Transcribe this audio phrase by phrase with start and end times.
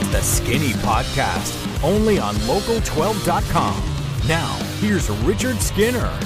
[0.00, 4.28] It's the Skinny Podcast, only on local12.com.
[4.28, 6.16] Now, here's Richard Skinner.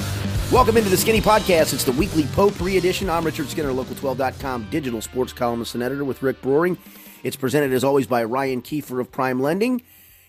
[0.53, 1.73] Welcome into the Skinny Podcast.
[1.73, 3.09] It's the weekly potpourri edition.
[3.09, 6.77] I'm Richard Skinner, local12.com digital sports columnist and editor with Rick Broering.
[7.23, 9.81] It's presented as always by Ryan Kiefer of Prime Lending.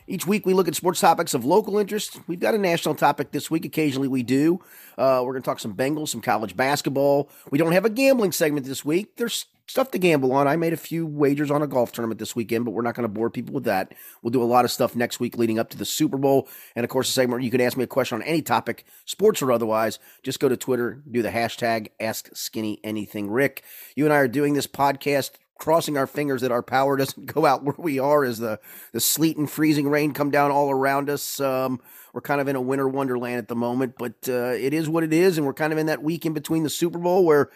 [0.08, 2.22] Each week we look at sports topics of local interest.
[2.28, 3.66] We've got a national topic this week.
[3.66, 4.62] Occasionally we do.
[4.98, 7.30] Uh, we're going to talk some Bengals, some college basketball.
[7.52, 9.18] We don't have a gambling segment this week.
[9.18, 10.48] There's stuff to gamble on.
[10.48, 13.08] I made a few wagers on a golf tournament this weekend, but we're not going
[13.08, 13.94] to bore people with that.
[14.22, 16.48] We'll do a lot of stuff next week leading up to the Super Bowl.
[16.76, 19.42] And of course, a segment you can ask me a question on any topic, sports
[19.42, 20.00] or otherwise.
[20.22, 23.64] Just go to Twitter, do the hashtag Ask Skinny Anything Rick.
[23.96, 27.46] You and I are doing this podcast crossing our fingers that our power doesn't go
[27.46, 28.60] out where we are as the,
[28.92, 31.40] the sleet and freezing rain come down all around us.
[31.40, 31.80] Um,
[32.14, 35.04] we're kind of in a winter wonderland at the moment, but uh, it is what
[35.04, 35.38] it is.
[35.38, 37.50] And we're kind of in that week in between the Super Bowl where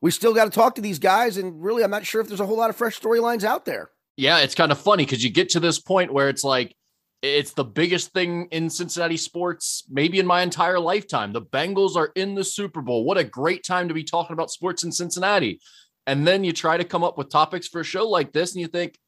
[0.00, 1.36] we still got to talk to these guys.
[1.36, 3.90] And really, I'm not sure if there's a whole lot of fresh storylines out there.
[4.16, 6.74] Yeah, it's kind of funny because you get to this point where it's like,
[7.22, 11.32] it's the biggest thing in Cincinnati sports, maybe in my entire lifetime.
[11.32, 13.04] The Bengals are in the Super Bowl.
[13.04, 15.60] What a great time to be talking about sports in Cincinnati.
[16.06, 18.60] And then you try to come up with topics for a show like this, and
[18.62, 18.98] you think,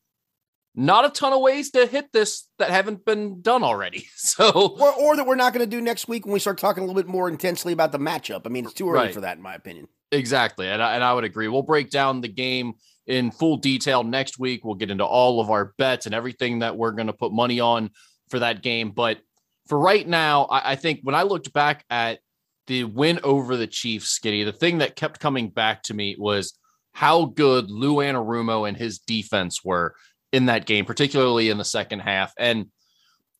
[0.75, 4.07] not a ton of ways to hit this that haven't been done already.
[4.17, 6.83] So, or, or that we're not going to do next week when we start talking
[6.83, 8.43] a little bit more intensely about the matchup.
[8.47, 9.15] I mean, it's too early right.
[9.15, 9.89] for that, in my opinion.
[10.13, 10.69] Exactly.
[10.69, 11.49] And I, and I would agree.
[11.49, 12.75] We'll break down the game
[13.07, 14.65] in full detail next week.
[14.65, 17.61] We'll get into all of our bets and everything that we're going to put money
[17.61, 17.91] on
[18.29, 18.91] for that game.
[18.91, 19.19] But
[19.67, 22.21] for right now, I, I think when I looked back at
[22.67, 26.57] the win over the Chiefs, Skinny, the thing that kept coming back to me was
[26.93, 29.95] how good Lou Anarumo and his defense were
[30.31, 32.33] in that game, particularly in the second half.
[32.39, 32.67] And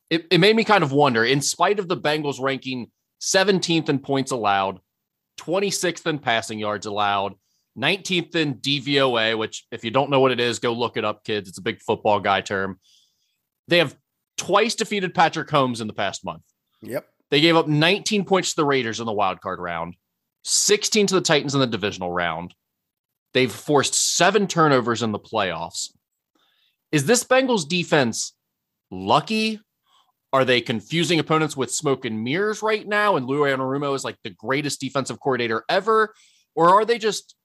[0.09, 3.99] it, it made me kind of wonder, in spite of the Bengals ranking 17th in
[3.99, 4.79] points allowed,
[5.39, 7.35] 26th in passing yards allowed,
[7.77, 11.23] 19th in DVOA, which, if you don't know what it is, go look it up,
[11.23, 11.49] kids.
[11.49, 12.79] It's a big football guy term.
[13.67, 13.95] They have
[14.37, 16.43] twice defeated Patrick Mahomes in the past month.
[16.81, 17.07] Yep.
[17.31, 19.95] They gave up 19 points to the Raiders in the wild card round,
[20.43, 22.53] 16 to the Titans in the divisional round.
[23.33, 25.89] They've forced seven turnovers in the playoffs.
[26.91, 28.33] Is this Bengals defense
[28.91, 29.59] lucky?
[30.33, 33.15] Are they confusing opponents with smoke and mirrors right now?
[33.15, 36.15] And Lou Anarumo is like the greatest defensive coordinator ever?
[36.55, 37.35] Or are they just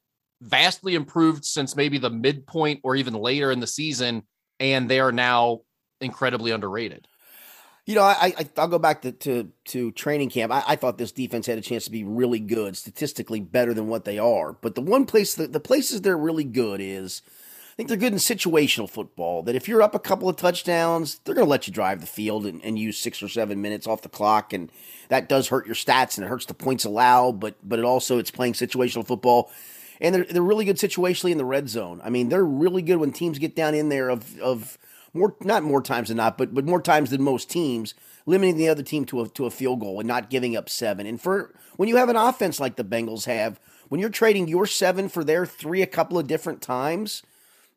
[0.40, 4.22] vastly improved since maybe the midpoint or even later in the season?
[4.58, 5.60] And they are now
[6.00, 7.06] incredibly underrated.
[7.84, 10.52] You know, I, I will go back to, to, to training camp.
[10.52, 13.88] I, I, thought this defense had a chance to be really good, statistically better than
[13.88, 14.52] what they are.
[14.52, 17.22] But the one place, the, the places they're really good is
[17.78, 19.44] think they're good in situational football.
[19.44, 22.08] That if you're up a couple of touchdowns, they're going to let you drive the
[22.08, 24.72] field and, and, use six or seven minutes off the clock, and
[25.10, 27.38] that does hurt your stats and it hurts the points allowed.
[27.38, 29.52] But but it also it's playing situational football,
[30.00, 32.00] and they're they're really good situationally in the red zone.
[32.02, 34.76] I mean, they're really good when teams get down in there of of
[35.14, 37.94] more not more times than not, but but more times than most teams,
[38.26, 41.06] limiting the other team to a to a field goal and not giving up seven.
[41.06, 44.66] And for when you have an offense like the Bengals have, when you're trading your
[44.66, 47.22] seven for their three a couple of different times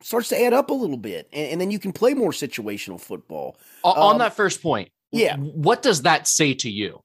[0.02, 3.00] starts to add up a little bit, and, and then you can play more situational
[3.00, 3.56] football.
[3.84, 7.02] On um, that first point, yeah, what does that say to you?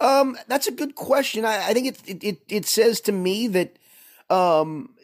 [0.00, 1.44] Um, that's a good question.
[1.44, 3.78] I, I think it, it it says to me that
[4.30, 4.94] um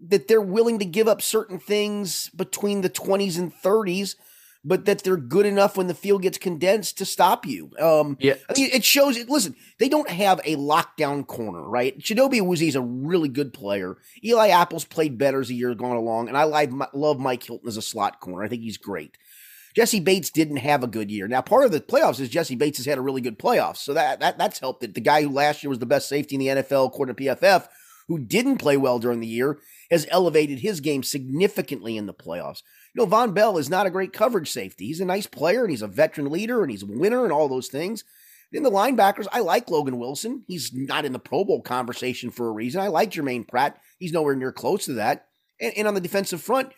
[0.00, 4.16] that they're willing to give up certain things between the twenties and thirties
[4.64, 7.70] but that they're good enough when the field gets condensed to stop you.
[7.78, 9.16] Um, yeah, it shows.
[9.16, 9.28] It.
[9.28, 11.98] Listen, they don't have a lockdown corner, right?
[11.98, 13.96] Chidobe Awuzie is a really good player.
[14.24, 16.44] Eli Apple's played better as the year gone along, and I
[16.92, 18.44] love Mike Hilton as a slot corner.
[18.44, 19.16] I think he's great.
[19.74, 21.28] Jessie Bates didn't have a good year.
[21.28, 23.94] Now, part of the playoffs is Jessie Bates has had a really good playoffs, so
[23.94, 24.80] that, that that's helped.
[24.80, 27.22] That the guy who last year was the best safety in the NFL, according to
[27.22, 27.68] PFF,
[28.08, 32.62] who didn't play well during the year, has elevated his game significantly in the playoffs.
[32.98, 34.86] You know, Vonn Bell is not a great coverage safety.
[34.86, 37.48] He's a nice player and he's a veteran leader and he's a winner and all
[37.48, 38.02] those things.
[38.50, 40.42] In the linebackers, I like Logan Wilson.
[40.48, 42.80] He's not in the Pro Bowl conversation for a reason.
[42.80, 43.80] I like Germaine Pratt.
[44.00, 45.28] He's nowhere near close to that.
[45.60, 46.72] And, and on the defensive front,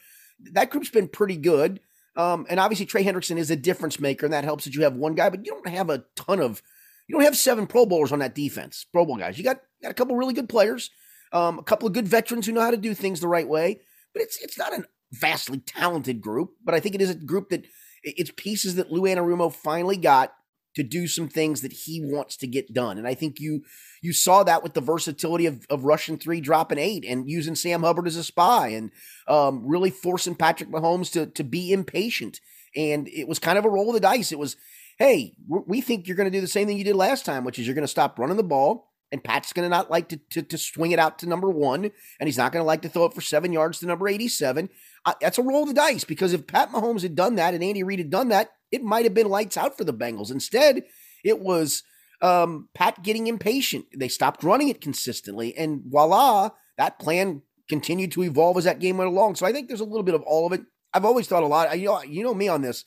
[0.53, 1.81] that group's been pretty good.
[2.17, 4.97] Um, and obviously, Trey Hendrickson is a difference maker, and that helps that you have
[4.97, 6.61] one guy, but you don't have a ton of,
[7.09, 9.39] you don't have seven Pro Bowlers on that defense, Pro Bowl guys.
[9.39, 10.91] You got, got a couple really good players,
[11.33, 13.81] um, a couple of good veterans who know how to do things the right way,
[14.12, 17.49] but it's it's not an vastly talented group, but I think it is a group
[17.51, 17.65] that
[18.03, 20.33] it's pieces that Lou Anarumo finally got
[20.77, 22.97] to do some things that he wants to get done.
[22.97, 23.65] And I think you
[24.03, 27.83] you saw that with the versatility of, of rushing three, dropping eight, and using Sam
[27.83, 28.91] Hubbard as a spy, and
[29.29, 32.41] um, really forcing Patrick Mahomes to to be impatient.
[32.77, 34.31] And it was kind of a roll of the dice.
[34.31, 34.57] It was,
[34.99, 37.59] hey, we think you're going to do the same thing you did last time, which
[37.59, 38.93] is you're going to stop running the ball.
[39.11, 41.91] and Pat's going to not like to, to, to swing it out to number one,
[42.21, 44.69] and he's not going to like to throw it for seven yards to number 87.
[45.06, 47.64] Uh, that's a roll of the dice because if Pat Mahomes had done that and
[47.64, 50.31] Andy Reid had done that, it might have been lights out for the Bengals.
[50.31, 50.85] Instead,
[51.25, 51.82] it was
[52.23, 53.87] um, Pat getting impatient.
[53.97, 58.99] They stopped running it consistently, and voila, that plan continued to evolve as that game
[58.99, 59.37] went along.
[59.37, 60.62] So I think there's a little bit of all of it.
[60.93, 61.79] I've always thought a lot.
[61.79, 62.85] You know, you know me on this.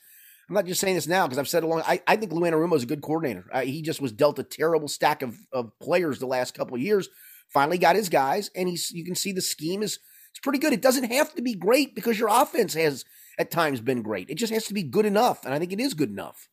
[0.48, 1.82] I'm not just saying this now because I've said it long.
[1.86, 3.46] I, I think Lou Anarumo is a good coordinator.
[3.50, 7.08] Uh, he just was dealt a terrible stack of, of players the last couple years.
[7.48, 9.98] Finally got his guys, and he's you can see the scheme is
[10.34, 10.72] it's pretty good.
[10.72, 13.04] It doesn't have to be great because your offense has
[13.38, 14.28] at times been great.
[14.28, 16.48] It just has to be good enough, and I think it is good enough.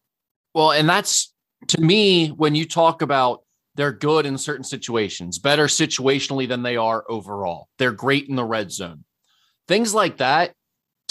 [0.54, 1.33] Well, and that's
[1.69, 3.44] to me when you talk about
[3.75, 7.69] they're good in certain situations, better situationally than they are overall.
[7.78, 9.06] They're great in the red zone.
[9.68, 10.54] Things like that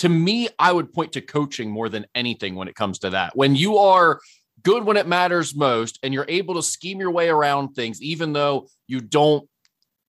[0.00, 3.36] to me, I would point to coaching more than anything when it comes to that.
[3.36, 4.18] When you are
[4.62, 8.32] good when it matters most and you're able to scheme your way around things, even
[8.32, 9.46] though you don't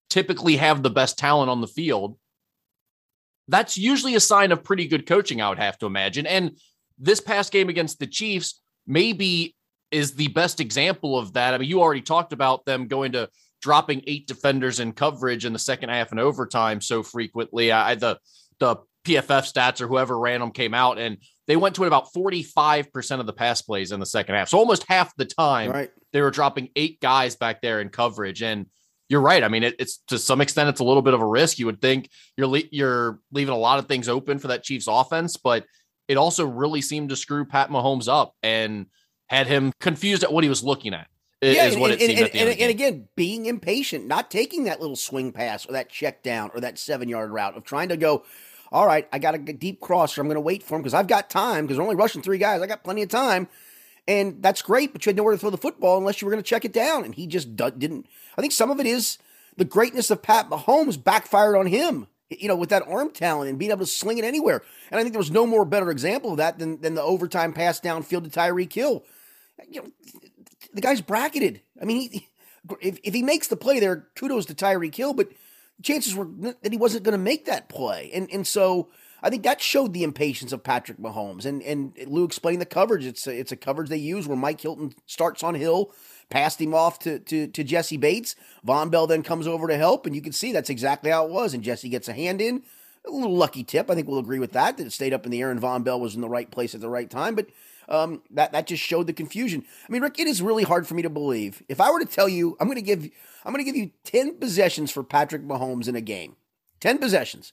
[0.08, 2.16] typically have the best talent on the field,
[3.48, 6.26] that's usually a sign of pretty good coaching, I would have to imagine.
[6.26, 6.58] And
[6.98, 9.54] this past game against the Chiefs maybe
[9.90, 11.54] is the best example of that.
[11.54, 13.28] I mean, you already talked about them going to
[13.60, 17.70] dropping eight defenders in coverage in the second half and overtime so frequently.
[17.70, 18.18] I the
[18.58, 21.18] the PFF stats or whoever ran them came out and
[21.48, 24.48] they went to it about 45% of the pass plays in the second half.
[24.48, 25.90] So almost half the time right.
[26.12, 28.42] they were dropping eight guys back there in coverage.
[28.42, 28.66] And
[29.12, 29.44] you're right.
[29.44, 31.58] I mean, it, it's to some extent, it's a little bit of a risk.
[31.58, 34.86] You would think you're, le- you're leaving a lot of things open for that Chiefs
[34.88, 35.66] offense, but
[36.08, 38.86] it also really seemed to screw Pat Mahomes up and
[39.26, 41.08] had him confused at what he was looking at.
[41.42, 45.72] Yeah, and, and, and, and, again, being impatient, not taking that little swing pass or
[45.72, 48.24] that check down or that seven yard route of trying to go,
[48.70, 50.22] all right, I got a deep crosser.
[50.22, 52.38] I'm going to wait for him because I've got time because we're only rushing three
[52.38, 52.62] guys.
[52.62, 53.48] I got plenty of time.
[54.08, 56.42] And that's great, but you had nowhere to throw the football unless you were going
[56.42, 57.04] to check it down.
[57.04, 58.06] And he just didn't.
[58.36, 59.18] I think some of it is
[59.56, 63.58] the greatness of Pat Mahomes backfired on him, you know, with that arm talent and
[63.58, 64.62] being able to sling it anywhere.
[64.90, 67.52] And I think there was no more better example of that than, than the overtime
[67.52, 69.04] pass downfield to Tyreek Hill.
[69.68, 69.88] You know,
[70.74, 71.60] the guy's bracketed.
[71.80, 72.28] I mean, he,
[72.80, 75.28] if, if he makes the play there, kudos to Tyreek Hill, but–
[75.82, 78.10] chances were that he wasn't going to make that play.
[78.12, 78.88] And and so
[79.22, 81.44] I think that showed the impatience of Patrick Mahomes.
[81.44, 83.06] And and Lou explained the coverage.
[83.06, 85.92] It's a, it's a coverage they use where Mike Hilton starts on Hill,
[86.28, 88.34] passed him off to, to, to Jessie Bates.
[88.66, 91.30] Vonn Bell then comes over to help, and you can see that's exactly how it
[91.30, 91.54] was.
[91.54, 92.62] And Jessie gets a hand in.
[93.06, 93.90] A little lucky tip.
[93.90, 95.82] I think we'll agree with that, that it stayed up in the air and Vonn
[95.82, 97.34] Bell was in the right place at the right time.
[97.34, 97.48] But
[97.88, 99.64] um, that that just showed the confusion.
[99.88, 101.62] I mean, Rick, it is really hard for me to believe.
[101.68, 103.08] If I were to tell you, I'm going to give
[103.44, 106.36] I'm going to give you 10 possessions for Patrick Mahomes in a game.
[106.80, 107.52] 10 possessions.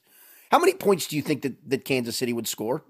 [0.50, 2.82] How many points do you think that, that Kansas City would score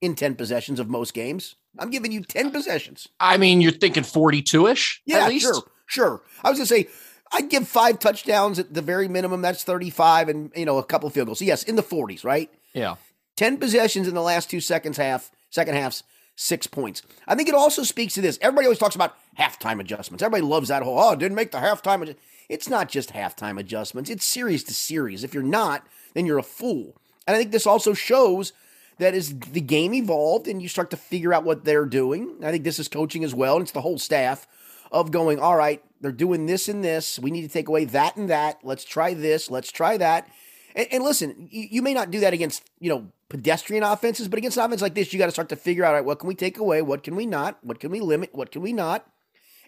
[0.00, 1.56] in 10 possessions of most games?
[1.78, 3.08] I'm giving you 10 possessions.
[3.20, 5.02] I mean, you're thinking 42 ish?
[5.06, 5.62] Yeah, sure.
[5.86, 6.22] Sure.
[6.42, 6.88] I was going to say,
[7.32, 9.42] I'd give five touchdowns at the very minimum.
[9.42, 11.38] That's 35 and, you know, a couple field goals.
[11.38, 12.50] So yes, in the 40s, right?
[12.74, 12.96] Yeah.
[13.36, 16.02] 10 possessions in the last two seconds half, second halves,
[16.34, 17.02] six points.
[17.26, 18.38] I think it also speaks to this.
[18.40, 20.22] Everybody always talks about halftime adjustments.
[20.22, 22.18] Everybody loves that whole, oh, didn't make the halftime adjustment.
[22.48, 25.24] It's not just halftime adjustments, it's series to series.
[25.24, 26.96] If you're not, then you're a fool.
[27.26, 28.52] And I think this also shows
[28.98, 32.50] that as the game evolved and you start to figure out what they're doing, I
[32.50, 34.46] think this is coaching as well, and it's the whole staff
[34.90, 37.18] of going, all right, they're doing this and this.
[37.18, 38.58] We need to take away that and that.
[38.62, 39.50] Let's try this.
[39.50, 40.28] Let's try that.
[40.74, 44.38] And, and listen, you, you, may not do that against, you know, pedestrian offenses, but
[44.38, 46.18] against an offense like this, you got to start to figure out, all right, what
[46.18, 46.82] can we take away?
[46.82, 47.58] What can we not?
[47.62, 48.34] What can we limit?
[48.34, 49.06] What can we not?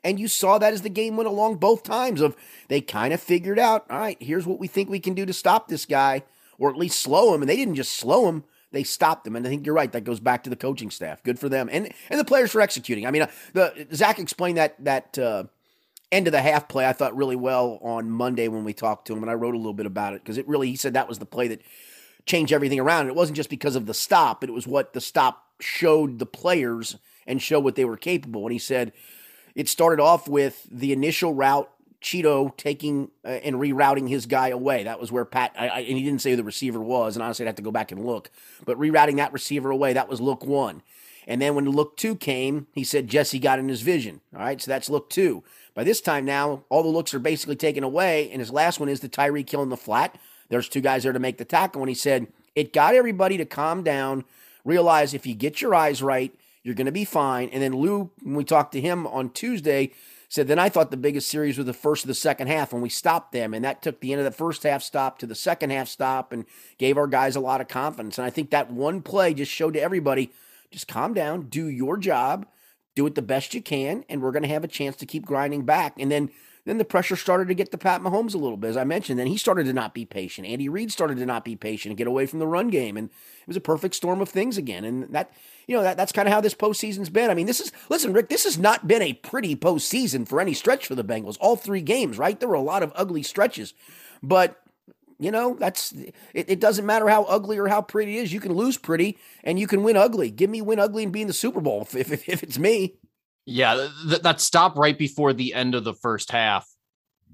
[0.03, 2.37] And you saw that as the game went along both times of
[2.69, 5.33] they kind of figured out, all right, here's what we think we can do to
[5.33, 6.23] stop this guy
[6.59, 7.43] or at least slow him.
[7.43, 9.37] And they didn't just slow him, they stopped him.
[9.37, 9.91] And I think you're right.
[9.93, 11.23] That goes back to the coaching staff.
[11.23, 11.69] Good for them.
[11.71, 13.07] And and the players for executing.
[13.07, 15.45] I mean, uh, the Zach explained that that uh,
[16.13, 19.13] end of the half play I thought really well on Monday when we talked to
[19.15, 21.09] him and I wrote a little bit about it because it really he said that
[21.09, 21.63] was the play that
[22.27, 23.03] changed everything around.
[23.03, 26.19] And it wasn't just because of the stop, but it was what the stop showed
[26.19, 26.97] the players
[27.27, 28.43] and showed what they were capable.
[28.43, 28.93] And he said
[29.55, 31.71] it started off with the initial route,
[32.05, 34.85] Chido taking uh, and rerouting his guy away.
[34.85, 37.23] That was where Pat, I, I, and he didn't say who the receiver was, and
[37.23, 38.31] honestly, I'd have to go back and look.
[38.67, 40.83] But rerouting that receiver away, that was look one.
[41.27, 44.21] And then when look two came, he said Jessie got in his vision.
[44.37, 45.43] All right, so that's look two.
[45.75, 48.91] By this time now, all the looks are basically taken away, and his last one
[48.91, 50.19] is the Tyreek Hill in the flat.
[50.51, 53.47] There's two guys there to make the tackle, and he said it got everybody to
[53.47, 54.25] calm down,
[54.65, 56.33] realize if you get your eyes right,
[56.63, 57.49] you're going to be fine.
[57.49, 59.93] And then Lou, when we talked to him on Tuesday,
[60.35, 62.83] said, Then I thought the biggest series was the first of the second half when
[62.83, 63.55] we stopped them.
[63.55, 66.33] And that took the end of the first half stop to the second half stop
[66.33, 66.45] and
[66.77, 68.19] gave our guys a lot of confidence.
[68.19, 70.33] And I think that one play just showed to everybody
[70.73, 72.47] just calm down, do your job,
[72.97, 75.25] do it the best you can, and we're going to have a chance to keep
[75.25, 75.95] grinding back.
[76.01, 76.31] And then
[76.65, 79.19] then the pressure started to get to Pat Mahomes a little bit, as I mentioned.
[79.19, 80.47] Then he started to not be patient.
[80.47, 83.09] Andy Reid started to not be patient and get away from the run game, and
[83.09, 84.85] it was a perfect storm of things again.
[84.85, 85.31] And that,
[85.67, 87.31] you know, that that's kind of how this postseason's been.
[87.31, 88.31] I mean, this is listen, Rick.
[88.31, 91.37] This has not been a pretty postseason for any stretch for the Bengals.
[91.39, 92.39] All three games, right?
[92.39, 93.75] There were a lot of ugly stretches,
[94.23, 94.61] but
[95.19, 98.33] you know that's it, it doesn't matter how ugly or how pretty it is.
[98.33, 100.31] You can lose pretty and you can win ugly.
[100.31, 102.95] Give me win ugly and be in the Super Bowl if if, if it's me.
[103.47, 106.69] Yeah, th- that stop right before the end of the first half.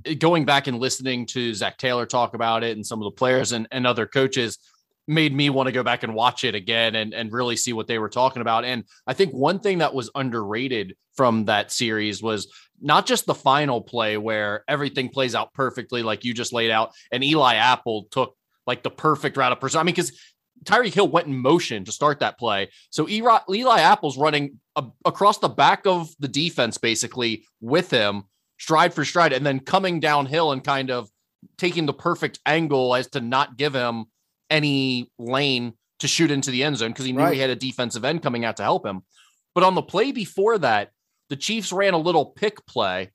[0.04, 3.16] Eh, going back and listening to Zach Taylor talk about it and some of the
[3.16, 4.58] players and, and other coaches
[5.06, 7.86] made me want to go back and watch it again and, and really see what
[7.86, 8.64] they were talking about.
[8.64, 13.34] And I think one thing that was underrated from that series was not just the
[13.34, 18.06] final play where everything plays out perfectly, like you just laid out, and Eli Apple
[18.10, 18.36] took
[18.66, 19.80] like the perfect route of person.
[19.80, 20.12] I mean, because
[20.64, 22.68] Tyreek Hill went in motion to start that play.
[22.90, 28.24] So Eli, Eli Apple's running a, across the back of the defense, basically with him,
[28.58, 31.08] stride for stride, and then coming downhill and kind of
[31.56, 34.04] taking the perfect angle as to not give him
[34.50, 37.34] any lane to shoot into the end zone because he knew right.
[37.34, 39.02] he had a defensive end coming out to help him.
[39.54, 40.90] But on the play before that,
[41.28, 43.10] the Chiefs ran a little pick play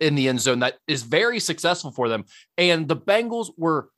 [0.00, 2.24] in the end zone that is very successful for them.
[2.58, 3.88] And the Bengals were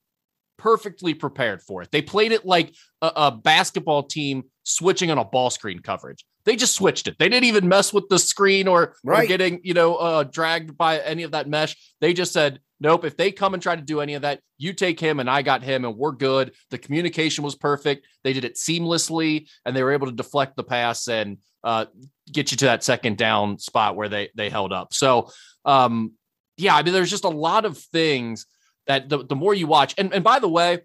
[0.56, 1.90] perfectly prepared for it.
[1.90, 6.24] They played it like a, a, basketball team switching on a ball screen coverage.
[6.44, 7.16] They just switched it.
[7.18, 9.24] They didn't even mess with the screen or, right.
[9.24, 11.76] or getting, you know, uh, dragged by any of that mesh.
[12.00, 14.72] They just said, nope, if they come and try to do any of that, you
[14.72, 16.52] take him and I got him and we're good.
[16.70, 18.06] The communication was perfect.
[18.22, 21.86] They did it seamlessly and they were able to deflect the pass and uh,
[22.30, 24.92] get you to that second down spot where they they held up.
[24.92, 25.30] So
[25.64, 26.12] um,
[26.56, 28.46] yeah, I mean, there's just a lot of things
[28.86, 30.80] that the, the more you watch, and, and by the way,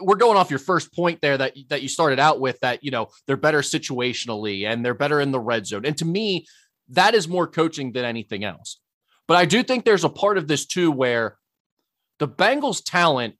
[0.00, 2.90] we're going off your first point there that that you started out with that you
[2.90, 5.84] know they're better situationally and they're better in the red zone.
[5.84, 6.46] And to me
[6.90, 8.80] that is more coaching than anything else.
[9.28, 11.36] But i do think there's a part of this too where
[12.18, 13.34] the bengals talent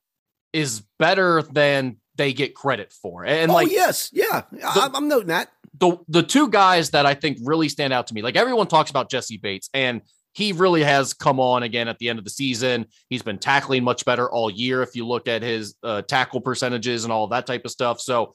[0.52, 3.24] is better than they get credit for.
[3.24, 4.10] And oh, like yes.
[4.12, 4.42] Yeah.
[4.50, 5.50] The, i'm noting that.
[5.78, 8.90] The the two guys that i think really stand out to me like everyone talks
[8.90, 10.00] about jessie bates and
[10.36, 12.84] he really has come on again at the end of the season.
[13.08, 14.82] He's been tackling much better all year.
[14.82, 18.34] If you look at his uh, tackle percentages and all that type of stuff, so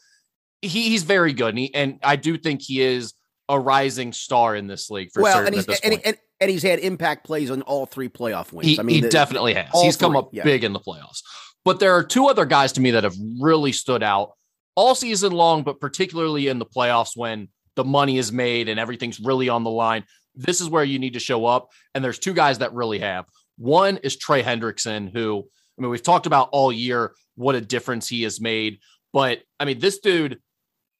[0.63, 3.13] he, he's very good, and, he, and I do think he is
[3.49, 5.53] a rising star in this league for well, certain.
[5.53, 8.67] And he's, and, and, and, he's had impact plays on all three playoff wins.
[8.67, 9.69] He, I mean, he the, definitely has.
[9.71, 10.43] He's three, come up yeah.
[10.43, 11.21] big in the playoffs.
[11.63, 14.31] But there are two other guys to me that have really stood out
[14.75, 19.19] all season long, but particularly in the playoffs when the money is made and everything's
[19.19, 20.03] really on the line
[20.35, 21.69] this is where you need to show up.
[21.93, 23.25] And there's two guys that really have.
[23.57, 25.47] One is Trey Hendrickson, who,
[25.77, 28.79] I mean, we've talked about all year what a difference he has made.
[29.13, 30.39] But I mean, this dude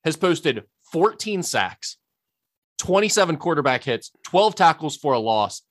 [0.04, 1.98] has posted 14 sacks,
[2.80, 5.62] 27 quarterback hits, 12 tackles for a loss,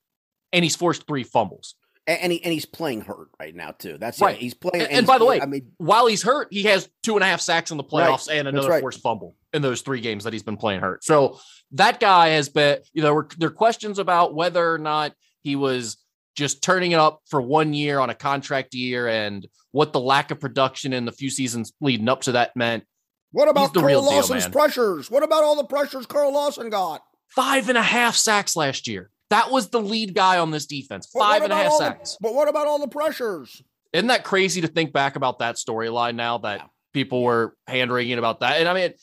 [0.51, 1.75] and he's forced three fumbles.
[2.07, 3.97] And, he, and he's playing hurt right now too.
[3.99, 4.35] That's right.
[4.35, 4.41] It.
[4.41, 4.85] He's playing.
[4.85, 7.27] And, and by the way, I mean, while he's hurt, he has two and a
[7.27, 8.37] half sacks in the playoffs right.
[8.37, 8.81] and another right.
[8.81, 11.03] forced fumble in those three games that he's been playing hurt.
[11.03, 11.39] So
[11.73, 15.97] that guy has been, you know, there are questions about whether or not he was
[16.35, 20.31] just turning it up for one year on a contract year and what the lack
[20.31, 22.83] of production in the few seasons leading up to that meant.
[23.31, 25.09] What about Carl Lawson's deal, pressures?
[25.09, 27.01] What about all the pressures Carl Lawson got?
[27.29, 29.09] Five and a half sacks last year.
[29.29, 31.07] That was the lead guy on this defense.
[31.07, 32.11] Five and a half sacks.
[32.11, 33.61] The, but what about all the pressures?
[33.93, 36.65] Isn't that crazy to think back about that storyline now that yeah.
[36.93, 38.59] people were hand wringing about that?
[38.59, 38.93] And I mean,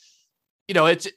[0.67, 1.07] you know, it's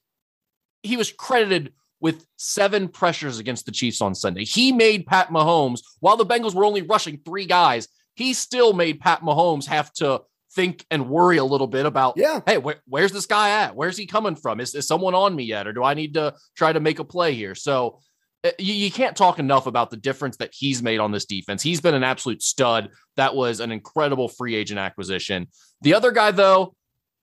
[0.82, 4.44] he was credited with seven pressures against the Chiefs on Sunday.
[4.44, 9.00] He made Pat Mahomes, while the Bengals were only rushing three guys, he still made
[9.00, 10.22] Pat Mahomes have to
[10.54, 13.74] think and worry a little bit about, yeah, hey, wh- where's this guy at?
[13.76, 14.60] Where's he coming from?
[14.60, 15.66] Is, is someone on me yet?
[15.66, 17.54] Or do I need to try to make a play here?
[17.54, 18.00] So
[18.44, 21.62] uh, you, you can't talk enough about the difference that he's made on this defense.
[21.62, 22.90] He's been an absolute stud.
[23.16, 25.46] That was an incredible free agent acquisition.
[25.80, 26.74] The other guy, though,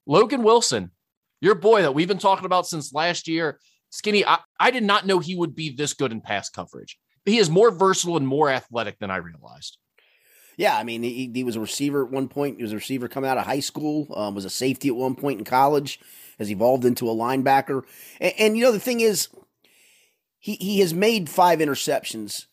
[0.07, 0.91] Logan Wilson,
[1.41, 5.05] your boy that we've been talking about since last year, Skinny, I, I did not
[5.05, 6.98] know he would be this good in pass coverage.
[7.25, 9.77] He is more versatile and more athletic than I realized.
[10.58, 12.58] Yeah, I mean, he, he was a receiver at one point.
[12.58, 14.08] He was a receiver coming out of high school.
[14.13, 16.00] Um, was a safety at one point in college.
[16.38, 17.84] Has evolved into a linebacker.
[18.19, 19.29] And, and you know the thing is,
[20.38, 22.48] he he has made five interceptions,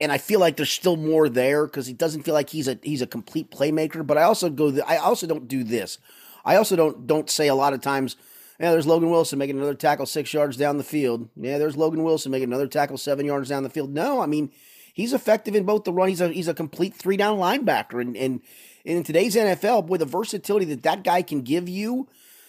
[0.00, 2.78] and I feel like there's still more there because he doesn't feel like he's a
[2.82, 4.04] he's a complete playmaker.
[4.04, 4.76] But I also go.
[4.86, 5.98] I also don't do this.
[6.44, 8.16] I also don't don't say a lot of times
[8.62, 11.28] yeah, there's Logan Wilson making another tackle six yards down the field.
[11.36, 13.92] Yeah, there's Logan Wilson making another tackle seven yards down the field.
[13.92, 14.52] No, I mean
[14.92, 16.08] he's effective in both the run.
[16.08, 18.40] He's a he's a complete three down linebacker, and and,
[18.84, 22.08] and in today's NFL, boy, the versatility that that guy can give you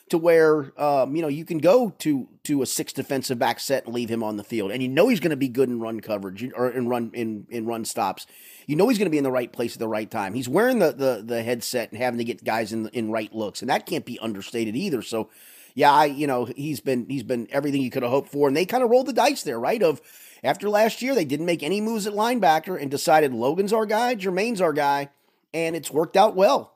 [0.10, 3.86] to where um, you know you can go to to a six defensive back set
[3.86, 5.80] and leave him on the field, and you know he's going to be good in
[5.80, 8.28] run coverage or in run in in run stops.
[8.68, 10.34] You know he's going to be in the right place at the right time.
[10.34, 13.62] He's wearing the the the headset and having to get guys in in right looks,
[13.62, 15.02] and that can't be understated either.
[15.02, 15.30] So,
[15.76, 18.56] yeah, I you know he's been he's been everything you could have hoped for, and
[18.56, 19.82] they kind of rolled the dice there, right?
[19.82, 20.02] Of
[20.44, 24.16] after last year, they didn't make any moves at linebacker and decided Logan's our guy,
[24.16, 25.10] Germaine's our guy,
[25.54, 26.74] and it's worked out well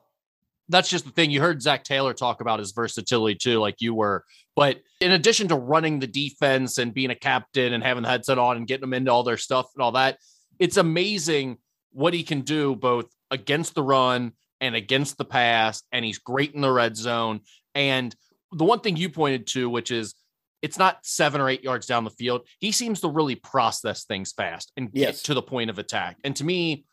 [0.68, 1.30] that's just the thing.
[1.30, 4.24] You heard Zach Taylor talk about his versatility too, like you were.
[4.54, 8.38] But in addition to running the defense and being a captain and having the headset
[8.38, 10.18] on and getting them into all their stuff and all that,
[10.58, 11.58] it's amazing
[11.92, 15.82] what he can do both against the run and against the pass.
[15.92, 17.40] And he's great in the red zone.
[17.74, 18.14] And
[18.52, 20.14] the one thing you pointed to, which is
[20.62, 24.32] it's not seven or eight yards down the field, he seems to really process things
[24.32, 25.22] fast and get yes.
[25.22, 26.16] to the point of attack.
[26.24, 26.84] And to me,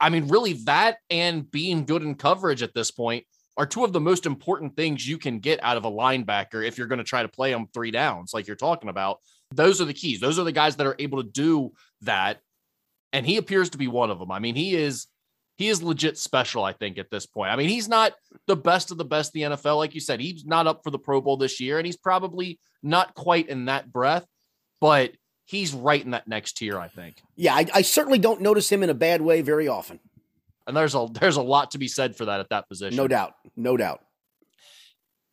[0.00, 3.24] I mean, really, that and being good in coverage at this point
[3.56, 6.76] are two of the most important things you can get out of a linebacker if
[6.76, 9.18] you're going to try to play them three downs, like you're talking about.
[9.52, 10.20] Those are the keys.
[10.20, 12.40] Those are the guys that are able to do that.
[13.12, 14.32] And he appears to be one of them.
[14.32, 15.06] I mean, he is
[15.56, 17.50] he is legit special, I think, at this point.
[17.50, 18.12] I mean, he's not
[18.46, 19.76] the best of the best in the NFL.
[19.76, 22.58] Like you said, he's not up for the Pro Bowl this year, and he's probably
[22.82, 24.26] not quite in that breath,
[24.80, 25.12] but
[25.44, 27.22] he's right in that next tier, I think.
[27.36, 30.00] Yeah, I, I, certainly don't notice him in a bad way very often.
[30.66, 32.96] And there's a there's a lot to be said for that at that position.
[32.96, 33.34] No doubt.
[33.56, 34.00] No doubt.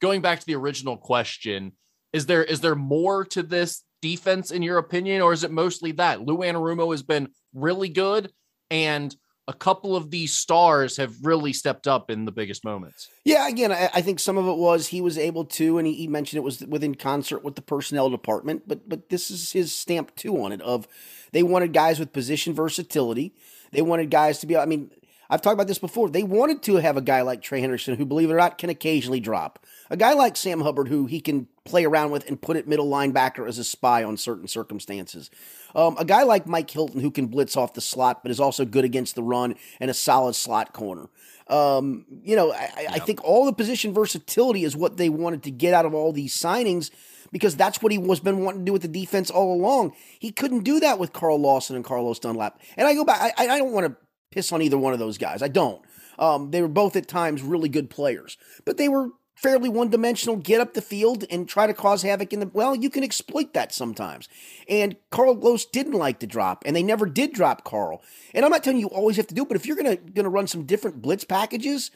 [0.02, 1.74] Going back to the original question,
[2.14, 5.94] is there is there more to this defense in your opinion, or is it mostly
[5.94, 6.22] that?
[6.22, 8.32] Lou Anarumo has been really good
[8.70, 9.16] and
[9.52, 13.10] a couple of these stars have really stepped up in the biggest moments.
[13.26, 15.94] Yeah, again, I, I think some of it was he was able to, and he,
[15.94, 18.64] he, mentioned it was within concert with the personnel department.
[18.66, 20.62] But but this is his stamp too on it.
[20.62, 20.88] Of
[21.34, 23.34] they wanted guys with position versatility.
[23.72, 24.56] They wanted guys to be.
[24.56, 24.90] I mean,
[25.32, 26.10] I've talked about this before.
[26.10, 28.70] They wanted to have a guy like Trey Henderson, who, believe it or not, can
[28.70, 29.66] occasionally drop.
[29.90, 32.90] A guy like Sam Hubbard, who he can play around with and put at middle
[32.90, 35.32] linebacker as a spy on certain circumstances.
[35.74, 38.66] Um, a guy like Mike Hilton who can blitz off the slot, but is also
[38.66, 41.08] good against the run and a solid slot corner.
[41.48, 42.92] Um, you know, I, yep.
[42.92, 46.12] I think all the position versatility is what they wanted to get out of all
[46.12, 46.92] these signings
[47.32, 49.94] because that's what he was been wanting to do with the defense all along.
[50.20, 52.60] He couldn't do that with Carl Lawson and Carlos Dunlap.
[52.76, 53.96] And I go back, I, I don't want to
[54.32, 55.42] piss on either one of those guys.
[55.42, 55.82] I don't.
[56.18, 60.36] Um, they were both at times really good players, but they were fairly one dimensional,
[60.36, 62.48] get up the field and try to cause havoc in the.
[62.48, 64.30] Well, you can exploit that sometimes.
[64.70, 68.04] And Carlos didn't like to drop, and they never did drop Carl.
[68.34, 69.96] And I'm not telling you you always have to do it, but if you're gonna
[69.96, 71.92] gonna run some different blitz packages,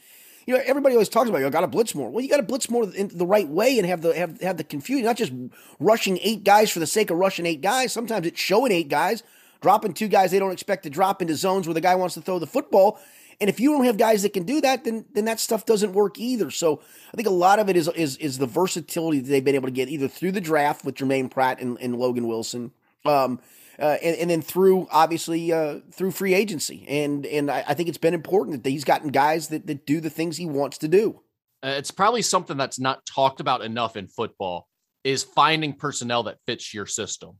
[0.45, 2.09] you know everybody always talks about you got to blitz more.
[2.09, 4.57] Well, you got to blitz more in the right way and have the have have
[4.57, 5.33] the confusion, not just
[5.79, 7.93] rushing eight guys for the sake of rushing eight guys.
[7.93, 9.23] Sometimes it's showing eight guys,
[9.65, 12.21] dropping two guys they don't expect to drop into zones where the guy wants to
[12.21, 12.99] throw the football
[13.41, 15.93] and if you don't have guys that can do that, then then that stuff doesn't
[15.93, 16.51] work either.
[16.51, 16.81] So
[17.13, 19.67] I think a lot of it is is is the versatility that they've been able
[19.67, 22.71] to get either through the draft with Germaine Pratt and, and Logan Wilson.
[23.03, 23.39] Um,
[23.77, 27.89] uh, and, and, then through obviously uh, through free agency, and and I, I, think
[27.89, 30.87] it's been important that he's gotten guys that, that do the things he wants to
[30.87, 31.21] do.
[31.61, 34.69] Uh, it's probably something that's not talked about enough in football
[35.03, 37.37] is finding personnel that fits your system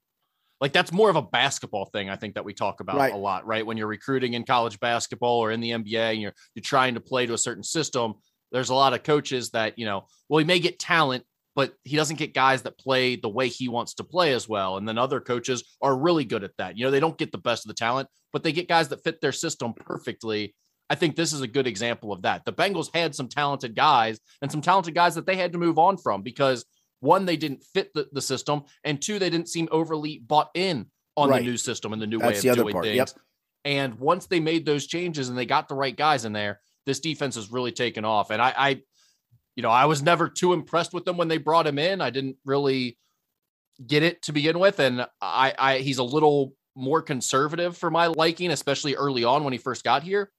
[0.61, 3.13] like that's more of a basketball thing i think that we talk about right.
[3.13, 3.65] a lot right?
[3.65, 7.01] When you're recruiting in college basketball or in the nba and you're you're trying to
[7.01, 8.15] play to a certain system
[8.51, 11.23] there's a lot of coaches that you know well he may get talent
[11.55, 14.75] but he doesn't get guys that play the way he wants to play as well.
[14.75, 16.77] And then other coaches are really good at that.
[16.77, 19.01] You know they don't get the best of the talent but they get guys that
[19.01, 20.53] fit their system perfectly.
[20.89, 22.43] I think this is a good example of that.
[22.43, 25.79] The bengals had some talented guys and some talented guys that they had to move
[25.79, 26.65] on from because
[26.99, 30.87] one, they didn't fit the, the system, and two, they didn't seem overly bought in
[31.17, 31.39] on right.
[31.39, 32.85] the new system and the new That's way of doing part.
[32.85, 32.97] things.
[32.97, 33.09] Yep.
[33.65, 36.99] And once they made those changes and they got the right guys in there, this
[36.99, 38.29] defense has really taken off.
[38.29, 38.81] And I, I
[39.55, 42.01] you know, I was never too impressed with them when they brought him in.
[42.01, 42.97] I didn't really
[43.85, 48.07] get it to begin with, and I, I he's a little more conservative for my
[48.07, 50.29] liking, especially early on when he first got here.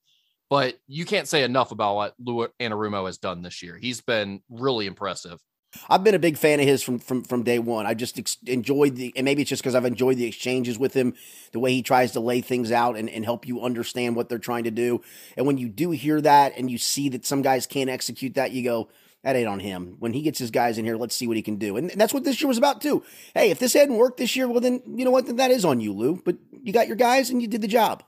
[0.48, 3.76] But you can't say enough about what Lou Anarumo has done this year.
[3.76, 5.40] He's been really impressive.
[5.88, 7.86] I've been a big fan of his from from from day one.
[7.86, 10.94] I just ex- enjoyed the, and maybe it's just because I've enjoyed the exchanges with
[10.94, 11.14] him,
[11.52, 14.38] the way he tries to lay things out and, and help you understand what they're
[14.38, 15.02] trying to do.
[15.36, 18.52] And when you do hear that and you see that some guys can't execute that,
[18.52, 18.88] you go,
[19.22, 19.96] that ain't on him.
[19.98, 21.76] When he gets his guys in here, let's see what he can do.
[21.76, 23.02] And, and that's what this year was about too.
[23.34, 25.26] Hey, if this hadn't worked this year, well then you know what?
[25.26, 26.22] Then that is on you, Lou.
[26.24, 28.02] But you got your guys and you did the job.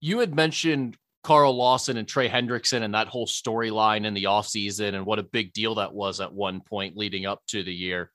[0.00, 4.94] You had mentioned Carl Lawson and Trey Hendrickson and that whole storyline in the offseason
[4.94, 8.12] and what a big deal that was at one point leading up to the year.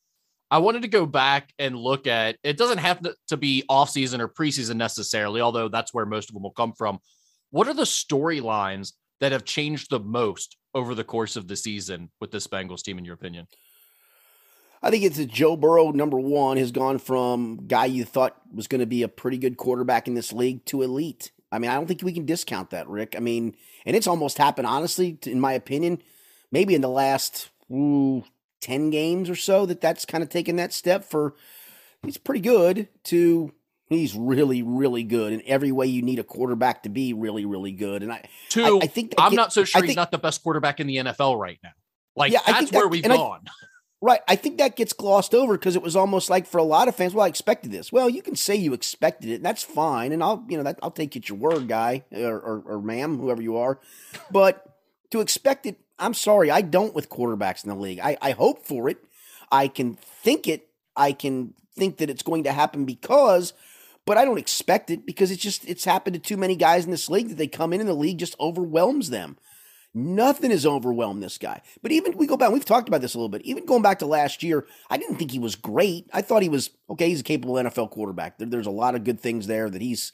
[0.51, 4.27] I wanted to go back and look at it doesn't have to be offseason or
[4.27, 6.99] preseason necessarily, although that's where most of them will come from.
[7.49, 12.09] What are the storylines that have changed the most over the course of the season
[12.21, 13.47] with this Bengals team, in your opinion?
[14.81, 18.67] I think it's that Joe Burrow, number one, has gone from guy you thought was
[18.67, 21.31] going to be a pretty good quarterback in this league to elite.
[21.51, 23.15] I mean, I don't think we can discount that, Rick.
[23.15, 26.01] I mean, and it's almost happened, honestly, in my opinion,
[26.51, 28.23] maybe in the last ooh,
[28.61, 31.35] 10 games or so that that's kind of taken that step for
[32.03, 33.51] he's pretty good to
[33.89, 37.71] he's really, really good in every way you need a quarterback to be really, really
[37.71, 38.03] good.
[38.03, 40.43] And I, Two, I, I think I'm not so sure think, he's not the best
[40.43, 41.71] quarterback in the NFL right now.
[42.15, 43.41] Like yeah, that's where we've gone.
[43.47, 43.51] I,
[44.01, 44.21] right.
[44.27, 46.95] I think that gets glossed over because it was almost like for a lot of
[46.95, 47.91] fans, well, I expected this.
[47.91, 50.11] Well, you can say you expected it, and that's fine.
[50.11, 53.17] And I'll, you know, that, I'll take it your word, guy or, or, or ma'am,
[53.17, 53.79] whoever you are.
[54.31, 54.65] But
[55.11, 57.99] to expect it, I'm sorry, I don't with quarterbacks in the league.
[57.99, 58.97] I, I hope for it.
[59.51, 60.67] I can think it.
[60.95, 63.53] I can think that it's going to happen because
[64.09, 66.89] but I don't expect it because it's just it's happened to too many guys in
[66.89, 69.37] this league that they come in and the league just overwhelms them.
[69.93, 71.61] Nothing has overwhelmed this guy.
[71.81, 73.41] But even we go back, we've talked about this a little bit.
[73.43, 76.07] Even going back to last year, I didn't think he was great.
[76.13, 77.09] I thought he was okay.
[77.09, 78.37] He's a capable NFL quarterback.
[78.37, 80.11] There, there's a lot of good things there that he's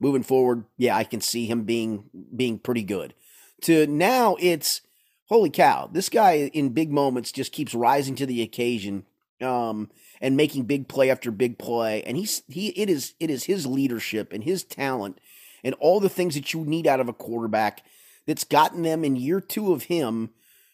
[0.00, 0.64] moving forward.
[0.76, 3.14] Yeah, I can see him being being pretty good.
[3.62, 4.82] To now, it's
[5.28, 5.88] holy cow.
[5.90, 9.06] This guy in big moments just keeps rising to the occasion.
[9.40, 12.02] Um, and making big play after big play.
[12.02, 15.20] And he's he it is it is his leadership and his talent
[15.64, 17.82] and all the things that you need out of a quarterback
[18.26, 20.30] that's gotten them in year two of him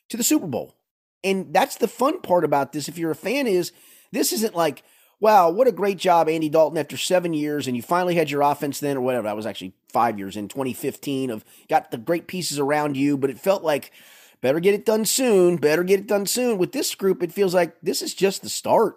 [0.09, 0.77] to the Super Bowl.
[1.25, 2.89] And that's the fun part about this.
[2.89, 3.73] If you're a fan, is
[4.11, 4.83] this isn't like,
[5.21, 8.43] wow, what a great job, Andy Dalton, after seven years, and you finally had your
[8.43, 9.29] offense then, or whatever.
[9.29, 13.31] That was actually five years in 2015 of got the great pieces around you, but
[13.31, 13.93] it felt like
[14.41, 16.59] better get it done soon, better get it done soon.
[16.59, 18.97] With this group, it feels like this is just the start.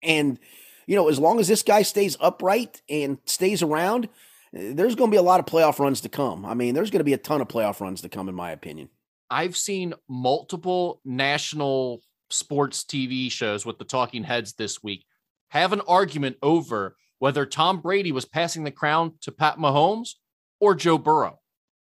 [0.00, 0.38] And,
[0.86, 4.08] you know, as long as this guy stays upright and stays around,
[4.54, 6.46] there's going to be a lot of playoff runs to come.
[6.46, 8.52] I mean, there's going to be a ton of playoff runs to come, in my
[8.52, 8.88] opinion.
[9.28, 15.04] I've seen multiple national sports TV shows with the talking heads this week
[15.48, 20.10] have an argument over whether Tom Brady was passing the crown to Pat Mahomes
[20.60, 21.40] or Joe Burrow.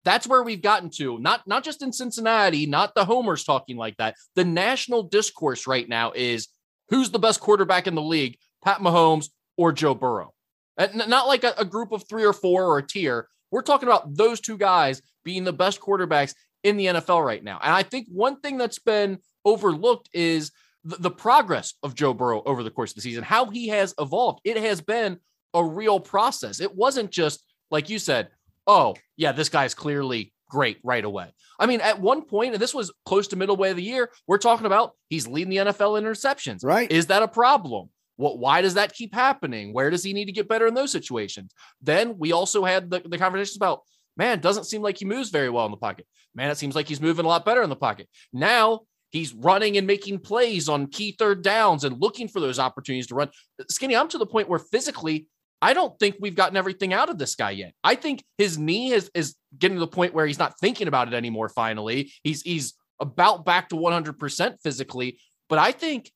[0.03, 1.19] That's where we've gotten to.
[1.19, 4.15] Not not just in Cincinnati, not the homers talking like that.
[4.35, 6.47] The national discourse right now is
[6.89, 10.33] who's the best quarterback in the league, Pat Mahomes or Joe Burrow?
[10.79, 13.27] Uh, and not like a, a group of three or four or a tier.
[13.51, 17.59] We're talking about those two guys being the best quarterbacks in the NFL right now.
[17.61, 20.51] And I think one thing that's been overlooked is
[20.83, 23.93] the, the, progress of Joe Burrow over the course of the season, how he has
[23.99, 24.39] evolved.
[24.43, 25.19] It has been
[25.53, 26.59] a real process.
[26.59, 28.29] It wasn't just like you said,
[28.67, 31.31] oh, yeah, this guy's clearly great right away.
[31.59, 34.09] I mean, at one point, and this was close to middle way of the year,
[34.27, 36.63] we're talking about he's leading the NFL interceptions.
[36.63, 36.91] Right.
[36.91, 37.89] Is that a problem?
[38.19, 39.71] What, why does that keep happening?
[39.71, 41.53] Where does he need to get better in those situations?
[41.81, 43.83] Then we also had the, the conversations about,
[44.17, 46.05] man, doesn't seem like he moves very well in the pocket.
[46.35, 48.09] Man, it seems like he's moving a lot better in the pocket.
[48.33, 53.07] Now he's running and making plays on key third downs and looking for those opportunities
[53.07, 53.29] to run.
[53.69, 55.27] Skinny, I'm to the point where physically
[55.61, 57.73] I don't think we've gotten everything out of this guy yet.
[57.85, 61.07] I think his knee is is getting to the point where he's not thinking about
[61.07, 61.47] it anymore.
[61.47, 66.11] Finally, he's he's about back to 100% physically, but I think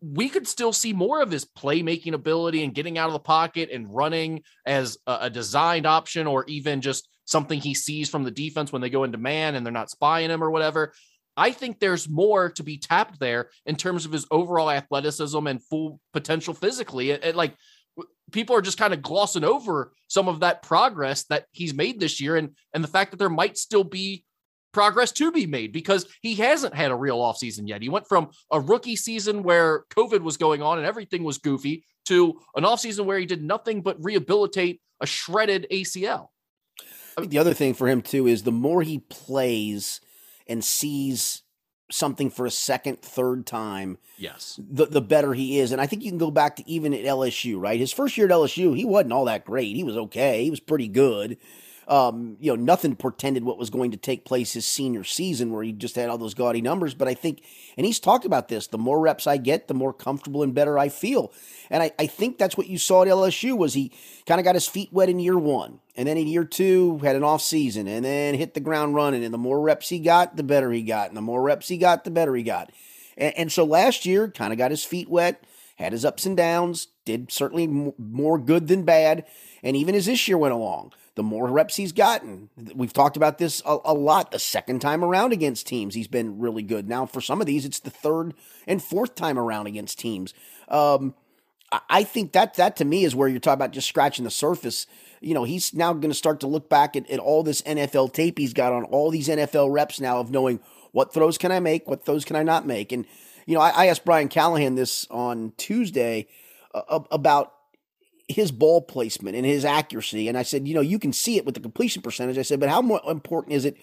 [0.00, 3.70] we could still see more of his playmaking ability and getting out of the pocket
[3.72, 8.30] and running as a, a designed option or even just something he sees from the
[8.30, 10.92] defense when they go into man and they're not spying him or whatever.
[11.36, 15.64] I think there's more to be tapped there in terms of his overall athleticism and
[15.64, 17.10] full potential physically.
[17.10, 17.54] It, it, like
[18.32, 22.20] people are just kind of glossing over some of that progress that he's made this
[22.20, 24.24] year and and the fact that there might still be
[24.72, 27.82] progress to be made because he hasn't had a real offseason yet.
[27.82, 31.84] He went from a rookie season where COVID was going on and everything was goofy
[32.06, 36.28] to an offseason where he did nothing but rehabilitate a shredded ACL.
[37.16, 40.00] I think the other thing for him too is the more he plays
[40.46, 41.42] and sees
[41.90, 45.72] something for a second, third time, yes, the the better he is.
[45.72, 47.80] And I think you can go back to even at LSU, right?
[47.80, 49.76] His first year at LSU, he wasn't all that great.
[49.76, 50.44] He was okay.
[50.44, 51.36] He was pretty good
[51.90, 55.64] um, you know, nothing portended what was going to take place his senior season where
[55.64, 56.94] he just had all those gaudy numbers.
[56.94, 57.42] But I think,
[57.76, 60.78] and he's talked about this, the more reps I get, the more comfortable and better
[60.78, 61.32] I feel.
[61.68, 63.90] And I, I think that's what you saw at LSU was he
[64.24, 65.80] kind of got his feet wet in year one.
[65.96, 69.24] And then in year two, had an off season and then hit the ground running.
[69.24, 71.08] And the more reps he got, the better he got.
[71.08, 72.70] And the more reps he got, the better he got.
[73.16, 75.42] And, and so last year, kind of got his feet wet,
[75.74, 79.26] had his ups and downs, did certainly more good than bad.
[79.64, 82.48] And even as this year went along, the more reps he's gotten.
[82.74, 84.30] We've talked about this a, a, lot.
[84.30, 86.88] The second time around against teams, he's been really good.
[86.88, 88.34] Now, for some of these, it's the third
[88.66, 90.34] and fourth time around against teams.
[90.68, 91.14] Um,
[91.88, 94.86] I think that that to me is where you're talking about just scratching the surface.
[95.20, 98.12] You know, he's now going to start to look back at, at all this NFL
[98.12, 100.58] tape he's got on all these NFL reps now of knowing
[100.92, 103.06] what throws can I make, what throws can I not make, and
[103.46, 106.28] you know, I, I asked Brian Callahan this on Tuesday
[106.74, 107.52] uh, about
[108.30, 110.28] his ball placement and his accuracy.
[110.28, 112.38] And I said, you know, you can see it with the completion percentage.
[112.38, 113.76] I said, but how more important is it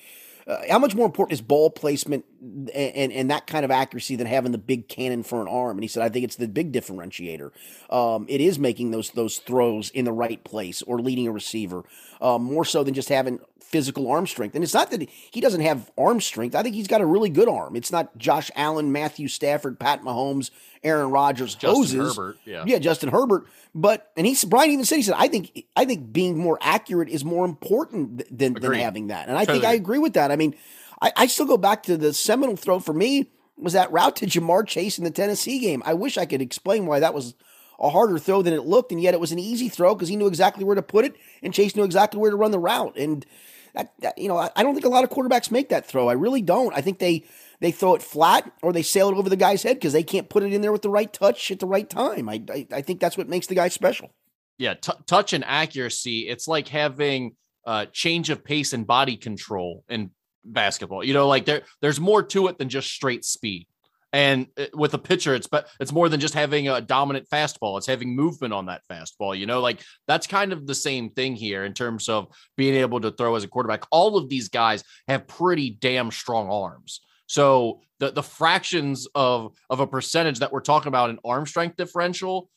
[0.47, 4.27] uh, how much more important is ball placement and, and, that kind of accuracy than
[4.27, 5.77] having the big cannon for an arm?
[5.77, 7.51] And he said, I think it's the big differentiator.
[7.89, 11.83] Um, it is making those those throws in the right place or leading a receiver
[12.21, 14.55] um, more so than just having physical arm strength.
[14.55, 16.55] And it's not that he doesn't have arm strength.
[16.55, 17.75] I think he's got a really good arm.
[17.75, 20.51] It's not Josh Allen, Matthew Stafford, Pat Mahomes,
[20.83, 22.15] Aaron Rodgers, Justin hoses.
[22.15, 22.63] Herbert, yeah.
[22.65, 23.45] yeah, Justin Herbert.
[23.75, 27.09] But and he's Brian even said he said I think I think being more accurate
[27.09, 29.27] is more important than than having that.
[29.27, 30.31] And I think I agree with that.
[30.31, 30.55] I mean,
[31.01, 34.27] I, I still go back to the seminal throw for me was that route to
[34.27, 35.81] Ja'Marr Chase in the Tennessee game.
[35.85, 37.33] I wish I could explain why that was
[37.79, 40.15] a harder throw than it looked, and yet it was an easy throw because he
[40.15, 42.97] knew exactly where to put it, and Chase knew exactly where to run the route.
[42.97, 43.25] And
[43.73, 46.07] that, that you know, I, I don't think a lot of quarterbacks make that throw.
[46.07, 46.75] I really don't.
[46.75, 47.25] I think they
[47.59, 50.29] they throw it flat or they sail it over the guy's head because they can't
[50.29, 52.29] put it in there with the right touch at the right time.
[52.29, 54.11] I I, I think that's what makes the guy special.
[54.57, 56.27] Yeah, t- touch and accuracy.
[56.27, 60.11] It's like having uh, change of pace and body control in
[60.53, 61.03] basketball.
[61.03, 63.67] You know, like there there's more to it than just straight speed.
[64.13, 67.77] And uh, with a pitcher, it's but it's more than just having a dominant fastball.
[67.77, 69.37] It's having movement on that fastball.
[69.37, 73.01] You know, like that's kind of the same thing here in terms of being able
[73.01, 73.83] to throw as a quarterback.
[73.91, 77.01] All of these guys have pretty damn strong arms.
[77.27, 81.75] So the the fractions of of a percentage that we're talking about in arm strength
[81.75, 82.49] differential,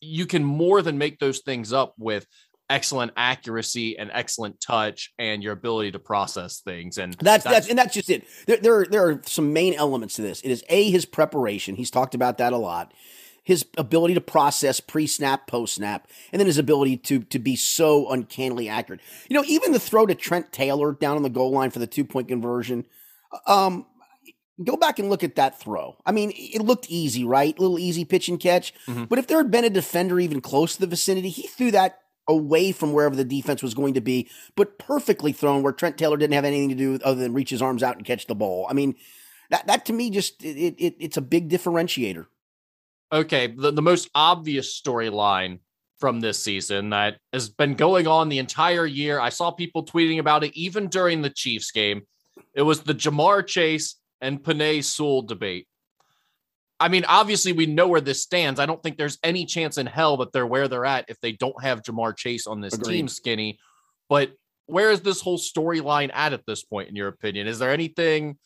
[0.00, 2.26] you can more than make those things up with
[2.70, 7.68] excellent accuracy and excellent touch and your ability to process things and that's that's, that's
[7.68, 10.64] and that's just it there, there there are some main elements to this it is
[10.68, 12.92] a his preparation he's talked about that a lot
[13.42, 18.68] his ability to process pre-snap post-snap and then his ability to to be so uncannily
[18.68, 21.80] accurate you know even the throw to Trent Taylor down on the goal line for
[21.80, 22.86] the two point conversion
[23.46, 23.84] um
[24.62, 25.96] Go back and look at that throw.
[26.06, 27.58] I mean, it looked easy, right?
[27.58, 28.72] A little easy pitch and catch.
[28.86, 29.04] Mm-hmm.
[29.04, 31.98] But if there had been a defender even close to the vicinity, he threw that
[32.28, 36.16] away from wherever the defense was going to be, but perfectly thrown where Trent Taylor
[36.16, 38.66] didn't have anything to do other than reach his arms out and catch the ball.
[38.68, 38.94] I mean,
[39.50, 42.26] that that to me just it, it it's a big differentiator.
[43.12, 45.60] Okay, the, the most obvious storyline
[46.00, 49.20] from this season that has been going on the entire year.
[49.20, 52.02] I saw people tweeting about it even during the Chiefs game.
[52.54, 55.68] It was the Ja'Marr Chase and Penei Sewell debate.
[56.80, 58.58] I mean, obviously, we know where this stands.
[58.58, 61.32] I don't think there's any chance in hell that they're where they're at if they
[61.32, 62.96] don't have Ja'Marr Chase on this Agreed.
[62.96, 63.58] team, skinny.
[64.08, 64.32] But
[64.66, 67.46] where is this whole storyline at at this point, in your opinion?
[67.46, 68.38] Is there anything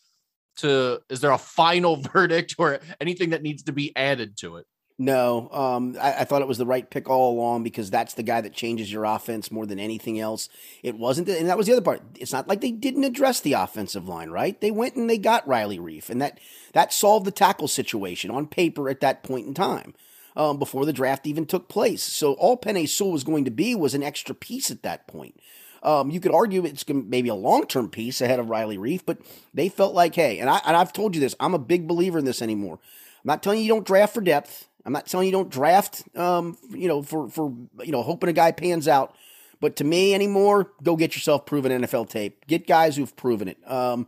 [0.57, 4.65] to, is there a final verdict or anything that needs to be added to it?
[5.01, 8.23] No, um, I, I, thought it was the right pick all along because that's the
[8.23, 10.49] guy that changes your offense more than anything else.
[10.83, 12.01] It wasn't, and that was the other part.
[12.19, 14.59] It's not like they didn't address the offensive line, right?
[14.59, 16.41] They went and they got Riley Reiff, and that
[16.73, 19.93] that solved the tackle situation on paper at that point in time.
[20.35, 22.03] Um, before the draft even took place.
[22.03, 25.37] So all Penei Sewell was going to be was an extra piece at that point.
[25.81, 29.17] Um, you could argue it's maybe a long term piece ahead of Riley Reiff, but
[29.53, 32.19] they felt like, hey, and, I, and I've told you this, I'm a big believer
[32.19, 32.75] in this anymore.
[32.75, 34.68] I'm not telling you you don't draft for depth.
[34.85, 38.33] I'm not telling you don't draft, um, you know, for for you know hoping a
[38.33, 39.15] guy pans out.
[39.61, 42.47] But to me anymore, go get yourself proven NFL tape.
[42.47, 43.57] Get guys who've proven it.
[43.69, 44.07] Um,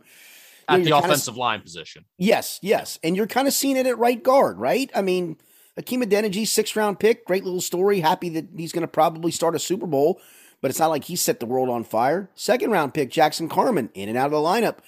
[0.68, 2.04] at you know, the offensive kinda, line position.
[2.16, 4.90] Yes, yes, and you're kind of seeing it at right guard, right?
[4.94, 5.36] I mean,
[5.76, 8.00] Hakeem Adeniji, six round pick, great little story.
[8.00, 10.20] Happy that he's going to probably start a Super Bowl,
[10.60, 12.30] but it's not like he set the world on fire.
[12.34, 14.78] Second round pick, Jackson Carman, in and out of the lineup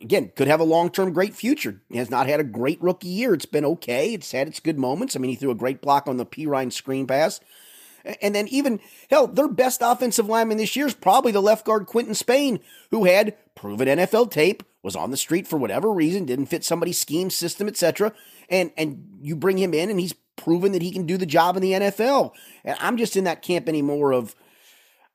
[0.00, 1.80] again, could have a long term great future.
[1.88, 3.34] He has not had a great rookie year.
[3.34, 4.14] It's been okay.
[4.14, 5.16] It's had its good moments.
[5.16, 7.40] I mean, he threw a great block on the Perine screen pass.
[8.20, 11.86] And then even hell, their best offensive lineman this year is probably the left guard
[11.86, 12.58] Quinton Spain,
[12.90, 16.98] who had proven NFL tape, was on the street for whatever reason, didn't fit somebody's
[16.98, 18.12] scheme, system, etc.
[18.48, 21.56] And and you bring him in, and he's proven that he can do the job
[21.56, 22.32] in the NFL.
[22.64, 24.34] And I'm just in that camp anymore of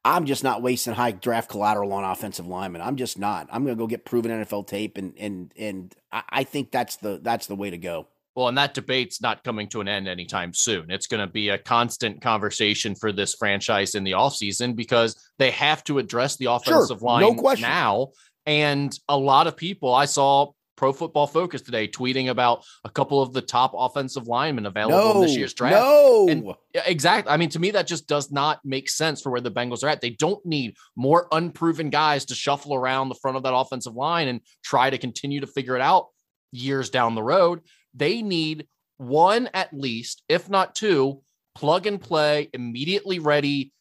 [0.08, 2.82] I'm just not wasting high draft collateral on offensive linemen.
[2.82, 3.50] I'm just not.
[3.52, 7.20] I'm going to go get proven NFL tape, and and and I think that's the
[7.22, 8.08] that's the way to go.
[8.34, 10.92] Well, and that debate's not coming to an end anytime soon.
[10.92, 15.52] It's going to be a constant conversation for this franchise in the offseason because they
[15.52, 17.68] have to address the offensive sure, line no question.
[17.68, 18.10] now.
[18.46, 23.22] And a lot of people I saw Pro Football Focus today tweeting about a couple
[23.22, 25.76] of the top offensive linemen available no, in this year's draft.
[25.76, 26.54] No, and
[26.86, 27.32] exactly.
[27.32, 29.90] I mean, to me, that just does not make sense for where the Bengals are
[29.90, 30.00] at.
[30.00, 34.28] They don't need more unproven guys to shuffle around the front of that offensive line
[34.28, 36.08] and try to continue to figure it out
[36.52, 37.62] years down the road.
[37.94, 41.22] They need one at least, if not two,
[41.56, 43.74] plug and play, immediately ready,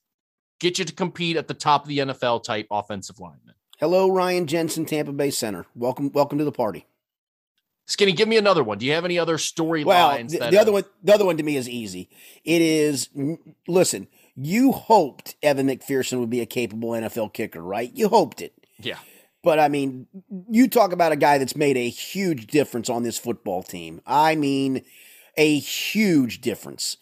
[0.61, 3.54] get you to compete at the top of the NFL type offensive linemen.
[3.78, 5.66] Hello, Ryan Jensen, Tampa Bay Center.
[5.74, 6.86] Welcome, welcome to the party.
[7.84, 8.78] Skinny, give me another one.
[8.78, 9.84] Do you have any other storylines?
[9.84, 12.08] Well, the, the other one, the other one to me is easy.
[12.42, 13.10] It is
[13.68, 14.08] listen.
[14.34, 17.90] You hoped Evan McPherson would be a capable NFL kicker, right?
[17.94, 18.54] You hoped it.
[18.78, 18.96] Yeah.
[19.42, 20.06] But I mean,
[20.50, 24.00] you talk about a guy that's made a huge difference on this football team.
[24.06, 24.84] I mean,
[25.36, 26.96] a huge difference.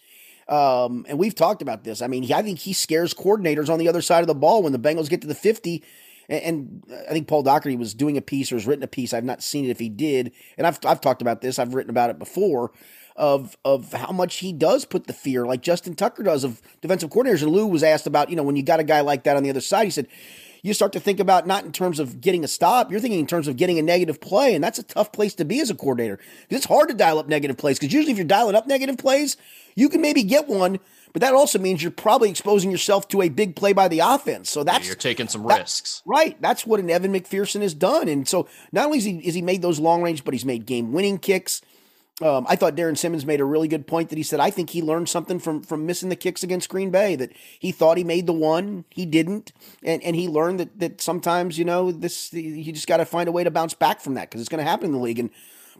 [0.47, 2.01] Um, and we've talked about this.
[2.01, 4.61] I mean, he, I think he scares coordinators on the other side of the ball
[4.61, 5.83] when the Bengals get to the 50
[6.29, 9.13] and, I think Paul Daugherty was doing a piece or has written a piece.
[9.13, 11.59] I've not seen it if he did, and I've I've talked about this.
[11.59, 12.71] I've written about it before
[13.15, 17.09] of of how much he does put the fear, like Justin Tucker does, of defensive
[17.09, 17.43] coordinators.
[17.43, 19.43] And Lou was asked about, you know, when you got a guy like that on
[19.43, 20.07] the other side, he said,
[20.65, 23.27] you start to think about not in terms of getting a stop, you're thinking in
[23.27, 25.75] terms of getting a negative play, and that's a tough place to be as a
[25.75, 27.77] coordinator because it's hard to dial up negative plays.
[27.77, 29.37] Because usually, if you're dialing up negative plays,
[29.75, 30.79] you can maybe get one,
[31.13, 34.49] but that also means you're probably exposing yourself to a big play by the offense.
[34.49, 36.35] So that's you're taking some that, risks, right?
[36.41, 39.43] That's what an Evan McPherson has done, and so not only is he, is he
[39.43, 41.61] made those long range, but he's made game winning kicks.
[42.21, 44.69] Um, I thought Darrin Simmons made a really good point that he said I think
[44.69, 48.05] he learned something from from missing the kicks against Green Bay that he thought he
[48.05, 49.51] made the one he didn't
[49.83, 53.27] and and he learned that that sometimes you know this you just got to find
[53.27, 55.19] a way to bounce back from that because it's going to happen in the league
[55.19, 55.29] and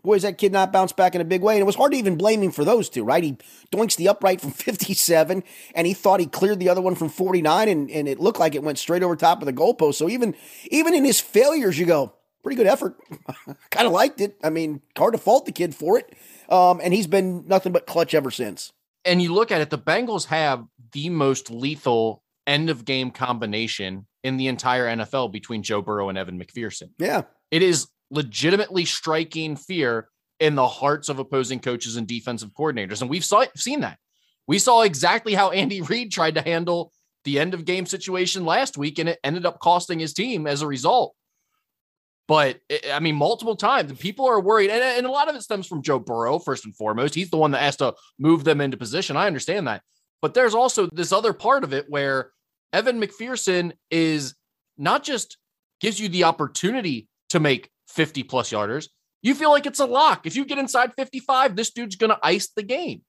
[0.06, 1.56] boy, is that kid not bounced back in a big way.
[1.56, 3.24] And it was hard to even blame him for those two, right?
[3.24, 3.38] He
[3.72, 5.44] doinks the upright from 57,
[5.74, 8.56] and he thought he cleared the other one from 49, and, and it looked like
[8.56, 9.96] it went straight over top of the goalpost.
[9.96, 10.36] So even
[10.70, 12.14] even in his failures, you go,
[12.46, 12.96] pretty good effort.
[13.72, 14.38] kind of liked it.
[14.44, 16.14] I mean, hard to fault the kid for it.
[16.48, 18.72] Um, and he's been nothing but clutch ever since.
[19.04, 24.06] And you look at it, the Bengals have the most lethal end of game combination
[24.24, 26.92] in the entire NFL between Joe Burrow and Evan McPherson.
[27.00, 27.24] Yeah.
[27.50, 33.02] It is legitimately striking fear in the hearts of opposing coaches and defensive coordinators.
[33.02, 33.98] And we've saw, seen that.
[34.48, 36.92] We saw exactly how Andy Reid tried to handle
[37.24, 40.62] the end of game situation last week, and it ended up costing his team as
[40.62, 41.16] a result.
[42.28, 45.36] But eh, eh, I mean, multiple times, people are worried, and, and a lot of
[45.36, 47.16] it stems from Joe Burrow, first and foremost.
[47.16, 49.18] He's the one that has to move them into position.
[49.18, 49.82] I understand that.
[50.22, 52.32] But there's also this other part of it where
[52.74, 54.36] Evan McPherson is
[54.78, 55.38] not just
[55.80, 58.88] gives you the opportunity to make 50 plus yarders,
[59.22, 60.26] you feel like it's a lock.
[60.26, 63.02] If you get inside 55, this dude's going to ice the game.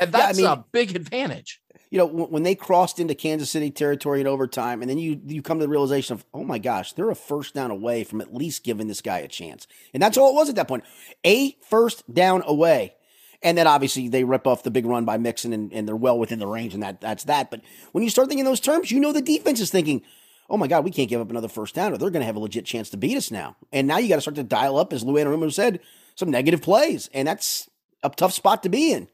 [0.00, 1.60] And that's yeah, I mean, a big advantage.
[1.94, 5.42] You know, when they crossed into Kansas City territory in overtime, and then you you
[5.42, 8.34] come to the realization of, oh my gosh, they're a first down away from at
[8.34, 9.68] least giving this guy a chance.
[9.92, 10.82] And that's all it was at that point.
[11.24, 12.96] A first down away.
[13.42, 16.18] And then obviously they rip off the big run by Mixon and, and they're well
[16.18, 17.48] within the range, and that that's that.
[17.48, 17.60] But
[17.92, 20.02] when you start thinking those terms, you know the defense is thinking,
[20.50, 22.34] oh my God, we can't give up another first down or they're going to have
[22.34, 23.54] a legit chance to beat us now.
[23.72, 25.78] And now you got to start to dial up, as Lou Anarumo said,
[26.16, 27.08] some negative plays.
[27.14, 27.70] And that's
[28.02, 29.06] a tough spot to be in.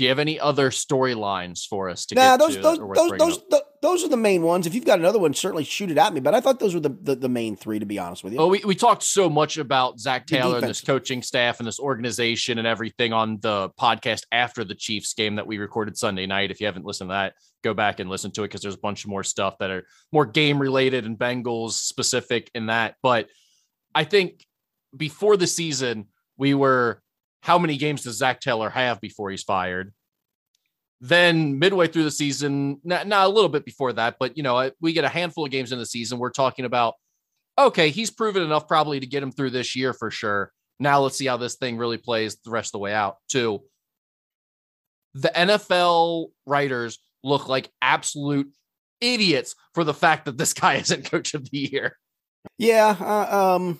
[0.00, 3.18] Do you have any other storylines for us to nah, get those, to those, those,
[3.18, 4.66] those, the, those are the main ones.
[4.66, 6.20] If you've got another one, certainly shoot it at me.
[6.20, 8.38] But I thought those were the, the, the main three, to be honest with you.
[8.38, 11.78] Oh, we, we talked so much about Zac Taylor and this coaching staff and this
[11.78, 16.50] organization and everything on the podcast after the Chiefs game that we recorded Sunday night.
[16.50, 18.78] If you haven't listened to that, go back and listen to it because there's a
[18.78, 22.94] bunch of more stuff that are more game related and Bengals specific in that.
[23.02, 23.28] But
[23.94, 24.46] I think
[24.96, 26.06] before the season,
[26.38, 27.02] we were
[27.42, 29.92] how many games does Zac Taylor have before he's fired?
[31.00, 34.70] Then midway through the season, not, not a little bit before that, but you know,
[34.80, 36.18] we get a handful of games in the season.
[36.18, 36.94] We're talking about,
[37.58, 40.52] okay, he's proven enough probably to get him through this year for sure.
[40.78, 43.16] Now let's see how this thing really plays the rest of the way out.
[43.28, 43.62] Two,
[45.14, 48.50] the NFL writers look like absolute
[49.00, 51.96] idiots for the fact that this guy isn't coach of the year.
[52.58, 53.78] Yeah, uh, um,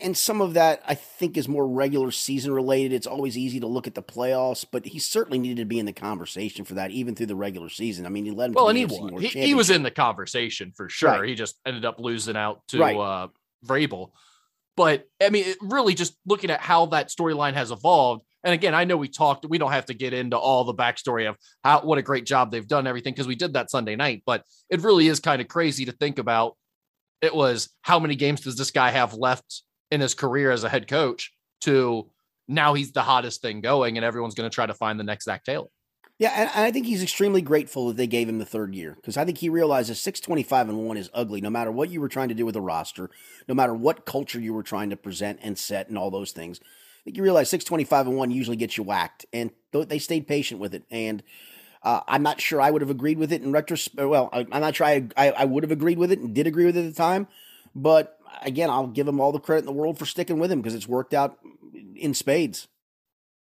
[0.00, 2.92] and some of that I think is more regular season related.
[2.92, 5.86] It's always easy to look at the playoffs, but he certainly needed to be in
[5.86, 8.06] the conversation for that, even through the regular season.
[8.06, 8.54] I mean, he led him.
[8.54, 9.18] Well, and he won.
[9.18, 11.10] He, he, was in the conversation for sure.
[11.10, 11.28] Right.
[11.28, 12.96] He just ended up losing out to right.
[12.96, 13.28] uh,
[13.64, 14.10] Vrabel.
[14.76, 18.24] But I mean, really, just looking at how that storyline has evolved.
[18.44, 19.44] And again, I know we talked.
[19.44, 22.50] We don't have to get into all the backstory of how what a great job
[22.50, 24.22] they've done, everything because we did that Sunday night.
[24.24, 26.56] But it really is kind of crazy to think about.
[27.20, 30.68] It was how many games does this guy have left in his career as a
[30.68, 32.10] head coach to
[32.46, 35.24] now he's the hottest thing going and everyone's going to try to find the next
[35.24, 35.68] Zac Taylor.
[36.18, 39.16] Yeah, and I think he's extremely grateful that they gave him the third year because
[39.16, 42.28] I think he realizes 625 and 1 is ugly no matter what you were trying
[42.28, 43.08] to do with a roster,
[43.46, 46.58] no matter what culture you were trying to present and set and all those things.
[46.60, 50.60] I think you realize 625 and 1 usually gets you whacked, and they stayed patient
[50.60, 50.82] with it.
[50.90, 51.22] And
[51.84, 54.08] uh, I'm not sure I would have agreed with it in retrospect.
[54.08, 56.48] Well, I, am not sure I, I, I would have agreed with it and did
[56.48, 57.28] agree with it at the time,
[57.76, 60.60] but again, I'll give him all the credit in the world for sticking with him
[60.60, 61.38] because it's worked out
[61.96, 62.68] in spades.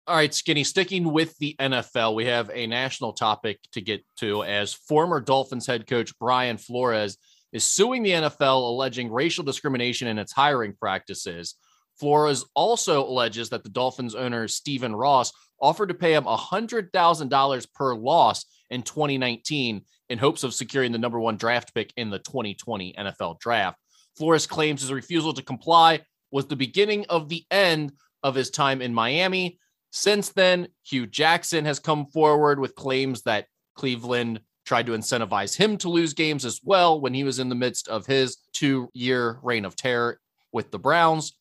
[0.07, 4.43] All right, Skinny, sticking with the NFL, we have a national topic to get to
[4.43, 7.17] as former Dolphins head coach Brian Flores
[7.51, 11.55] is suing the NFL alleging racial discrimination in its hiring practices
[11.99, 17.95] Flores also alleges that the Dolphins owner, Stephen Ross, offered to pay him $100,000 per
[17.95, 22.93] loss in 2019 in hopes of securing the number one draft pick in the 2020
[22.97, 23.79] NFL draft.
[24.17, 26.01] Flores claims his refusal to comply
[26.31, 27.93] was the beginning of the end
[28.23, 29.59] of his time in Miami.
[29.91, 33.45] Since then, Hue Jackson has come forward with claims that
[33.75, 37.55] Cleveland tried to incentivize him to lose games as well when he was in the
[37.55, 40.19] midst of his two year reign of terror
[40.51, 41.37] with the Browns.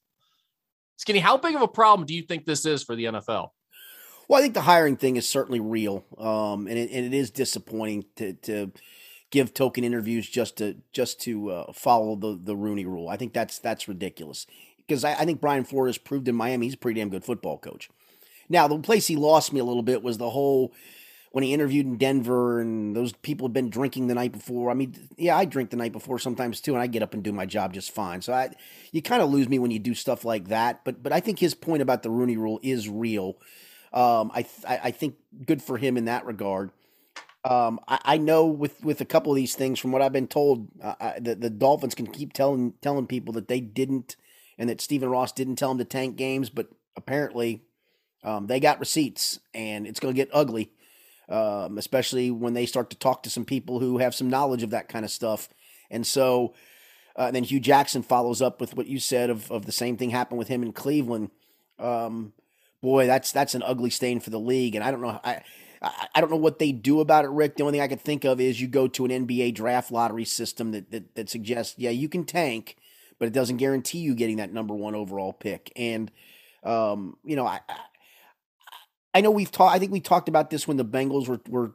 [0.96, 3.48] Skinny, how big of a problem do you think this is for the NFL?
[4.28, 7.30] Well, I think the hiring thing is certainly real, um, and, it, and it is
[7.30, 8.72] disappointing to, to
[9.30, 13.08] give token interviews just to just to uh, follow the the Rooney Rule.
[13.08, 14.46] I think that's that's ridiculous
[14.78, 17.58] because I, I, think Brian Flores proved in Miami he's a pretty damn good football
[17.58, 17.90] coach.
[18.48, 20.72] Now the place he lost me a little bit was the whole
[21.32, 24.70] when he interviewed in Denver and those people had been drinking the night before.
[24.70, 27.22] I mean, yeah, I drink the night before sometimes too, and I get up and
[27.22, 28.22] do my job just fine.
[28.22, 28.50] So I,
[28.90, 30.84] you kind of lose me when you do stuff like that.
[30.84, 33.36] But but I think his point about the Rooney Rule is real.
[33.92, 36.70] Um, I, I think good for him in that regard.
[37.48, 40.26] Um, I, I, know with, with a couple of these things, from what I've been
[40.26, 44.16] told, uh, I, the, the Dolphins can keep telling telling people that they didn't,
[44.58, 47.62] and that Stephen Ross didn't tell them to tank games, but apparently
[48.24, 50.72] um, they got receipts, and it's going to get ugly,
[51.28, 54.70] um, especially when they start to talk to some people who have some knowledge of
[54.70, 55.48] that kind of stuff.
[55.88, 56.52] And so,
[57.14, 59.96] uh, and then Hue Jackson follows up with what you said of, of the same
[59.96, 61.30] thing happened with him in Cleveland.
[61.78, 62.32] Um,
[62.82, 64.74] boy, that's that's an ugly stain for the league.
[64.74, 65.42] And I don't know, I,
[65.82, 67.56] I, I don't know what they do about it, Rick.
[67.56, 70.24] The only thing I could think of is you go to an NBA draft lottery
[70.24, 72.76] system that that, that suggests, yeah, you can tank,
[73.18, 75.72] but it doesn't guarantee you getting that number one overall pick.
[75.76, 76.10] And
[76.62, 77.60] um, you know, I,
[79.14, 79.74] I know we've talked.
[79.74, 81.72] I think we talked about this when the Bengals were were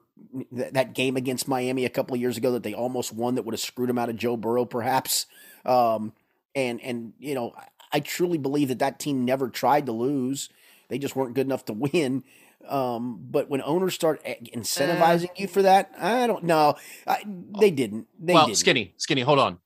[0.52, 3.54] that game against Miami a couple of years ago that they almost won that would
[3.54, 5.26] have screwed them out of Joe Burrow, perhaps.
[5.66, 6.14] Um,
[6.54, 7.54] and and you know,
[7.92, 10.50] I truly believe that that team never tried to lose.
[10.90, 12.24] They just weren't good enough to win.
[12.68, 16.76] Um, but when owners start incentivizing uh, you for that, I don't know.
[17.08, 17.24] I,
[17.60, 18.08] they didn't.
[18.20, 18.58] They well, didn't.
[18.58, 19.22] skinny, skinny.
[19.22, 19.60] Hold on.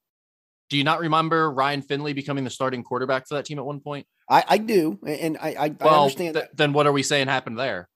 [0.69, 3.79] Do you not remember Ryan Finley becoming the starting quarterback for that team at one
[3.79, 4.07] point?
[4.29, 6.35] I, I do, and I, I, well, I understand.
[6.35, 7.87] Th- then what are we saying happened there?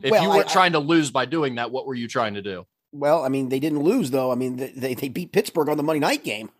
[0.00, 2.42] If well, you were trying to lose by doing that, what were you trying to
[2.42, 2.66] do?
[2.92, 4.30] Well, I mean, they didn't lose though.
[4.30, 6.50] I mean, they they beat Pittsburgh on the Monday night game.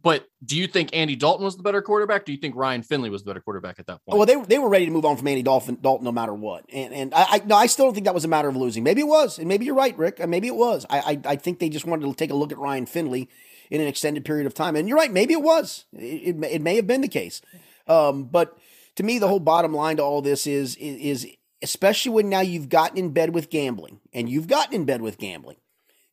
[0.00, 2.24] But do you think Andy Dalton was the better quarterback?
[2.24, 4.18] Do you think Ryan Finley was the better quarterback at that point?
[4.18, 6.64] Well, they, they were ready to move on from Andy Dalton, Dalton no matter what.
[6.72, 8.84] And and I, I no, I still don't think that was a matter of losing.
[8.84, 10.26] Maybe it was, and maybe you're right, Rick.
[10.28, 10.86] Maybe it was.
[10.88, 13.28] I, I I think they just wanted to take a look at Ryan Finley
[13.70, 14.76] in an extended period of time.
[14.76, 15.84] And you're right, maybe it was.
[15.92, 17.40] It, it, it may have been the case.
[17.86, 18.56] Um, but
[18.96, 21.32] to me, the whole bottom line to all this is, is, is
[21.62, 25.18] especially when now you've gotten in bed with gambling, and you've gotten in bed with
[25.18, 25.56] gambling,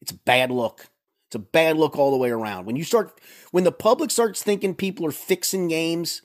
[0.02, 0.88] it's bad look.
[1.36, 2.66] It's a bad look all the way around.
[2.66, 3.20] When you start,
[3.52, 6.22] when the public starts thinking people are fixing games,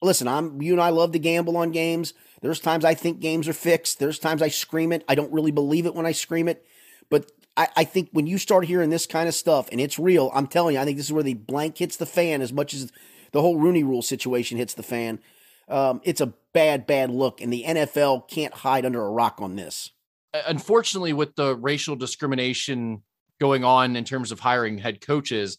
[0.00, 2.14] listen, I'm you and I love to gamble on games.
[2.40, 3.98] There's times I think games are fixed.
[3.98, 5.04] There's times I scream it.
[5.06, 6.64] I don't really believe it when I scream it.
[7.10, 10.30] But I, I think when you start hearing this kind of stuff and it's real,
[10.34, 12.72] I'm telling you, I think this is where the blank hits the fan as much
[12.72, 12.90] as
[13.32, 15.20] the whole Rooney Rule situation hits the fan.
[15.68, 19.56] Um, it's a bad, bad look, and the NFL can't hide under a rock on
[19.56, 19.90] this.
[20.32, 23.02] Unfortunately, with the racial discrimination
[23.40, 25.58] going on in terms of hiring head coaches,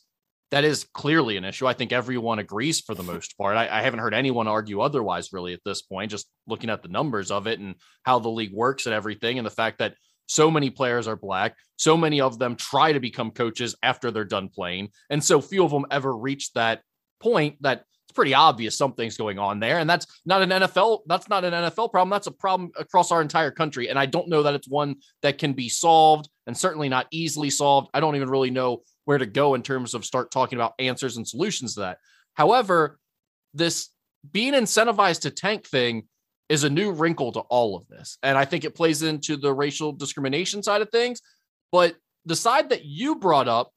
[0.51, 1.65] that is clearly an issue.
[1.65, 3.57] I think everyone agrees for the most part.
[3.57, 6.89] I, I, haven't heard anyone argue otherwise, really, at this point, just looking at the
[6.89, 9.95] numbers of it and how the league works and everything, and the fact that
[10.27, 14.25] so many players are black, so many of them try to become coaches after they're
[14.25, 16.81] done playing, and so few of them ever reach that
[17.21, 19.79] point that it's pretty obvious something's going on there.
[19.79, 22.09] And that's not an NFL, that's not an NFL problem.
[22.09, 23.89] That's a problem across our entire country.
[23.89, 27.49] And I don't know that it's one that can be solved and certainly not easily
[27.49, 27.89] solved.
[27.93, 31.17] I don't even really know where to go in terms of start talking about answers
[31.17, 31.99] and solutions to that.
[32.33, 32.99] However,
[33.53, 33.89] this
[34.29, 36.07] being incentivized to tank thing
[36.49, 38.17] is a new wrinkle to all of this.
[38.23, 41.21] And I think it plays into the racial discrimination side of things.
[41.71, 41.95] But
[42.25, 43.71] the side that you brought up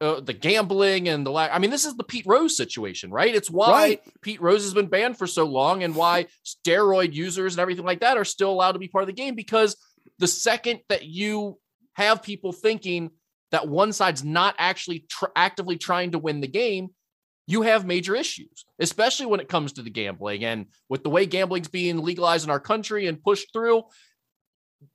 [0.00, 1.50] uh, the gambling and the lack.
[1.52, 3.34] I mean, this is the Pete Rose situation, right?
[3.34, 4.00] It's why right.
[4.22, 8.00] Pete Rose has been banned for so long and why steroid users and everything like
[8.00, 9.76] that are still allowed to be part of the game because
[10.18, 11.58] the second that you
[11.94, 13.10] have people thinking
[13.50, 16.88] that one side's not actually tr- actively trying to win the game,
[17.46, 20.44] you have major issues, especially when it comes to the gambling.
[20.44, 23.84] And with the way gambling's being legalized in our country and pushed through,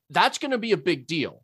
[0.09, 1.43] that's going to be a big deal.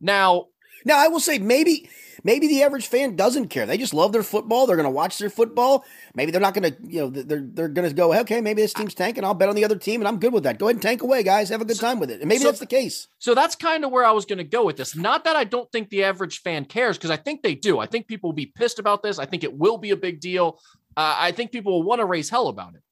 [0.00, 0.46] Now,
[0.84, 1.88] now I will say maybe
[2.22, 3.64] maybe the average fan doesn't care.
[3.66, 4.66] They just love their football.
[4.66, 5.84] They're going to watch their football.
[6.14, 8.74] Maybe they're not going to, you know, they're they're going to go, okay, maybe this
[8.74, 9.24] team's tanking.
[9.24, 10.58] I'll bet on the other team, and I'm good with that.
[10.58, 11.48] Go ahead and tank away, guys.
[11.48, 12.20] Have a good time with it.
[12.20, 13.08] And maybe so, that's the case.
[13.18, 14.94] So that's kind of where I was going to go with this.
[14.94, 17.78] Not that I don't think the average fan cares, because I think they do.
[17.78, 19.18] I think people will be pissed about this.
[19.18, 20.58] I think it will be a big deal.
[20.96, 22.82] uh, I think people will want to raise hell about it.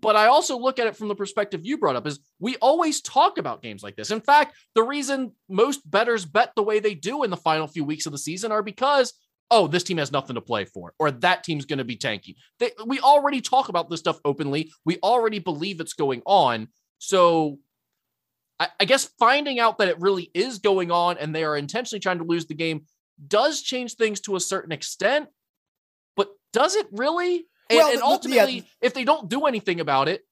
[0.00, 3.00] But I also look at it from the perspective you brought up is we always
[3.00, 4.10] talk about games like this.
[4.10, 7.84] In fact, the reason most bettors bet the way they do in the final few
[7.84, 9.12] weeks of the season are because
[9.50, 12.36] oh, this team has nothing to play for, or that team's going to be tanky.
[12.58, 14.70] They, we already talk about this stuff openly.
[14.84, 16.68] We already believe it's going on.
[16.98, 17.58] So
[18.60, 22.00] I, I guess finding out that it really is going on and they are intentionally
[22.00, 22.82] trying to lose the game
[23.26, 25.28] does change things to a certain extent.
[26.16, 27.46] But does it really?
[27.70, 28.62] And, well, and ultimately, yeah.
[28.80, 30.22] if they don't do anything about it,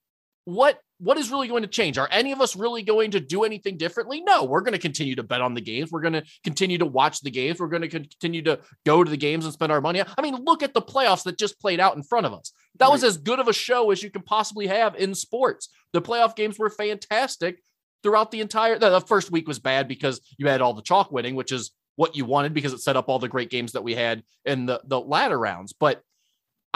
[0.44, 1.98] what what is really going to change?
[1.98, 4.22] Are any of us really going to do anything differently?
[4.22, 5.90] No, we're going to continue to bet on the games.
[5.92, 7.60] We're going to continue to watch the games.
[7.60, 10.02] We're going to continue to go to the games and spend our money.
[10.16, 12.52] I mean, look at the playoffs that just played out in front of us.
[12.78, 12.92] That right.
[12.92, 15.68] was as good of a show as you can possibly have in sports.
[15.92, 17.58] The playoff games were fantastic
[18.02, 18.78] throughout the entire.
[18.78, 22.16] The first week was bad because you had all the chalk winning, which is what
[22.16, 24.80] you wanted because it set up all the great games that we had in the
[24.86, 25.74] the latter rounds.
[25.74, 26.02] But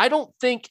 [0.00, 0.70] I don't think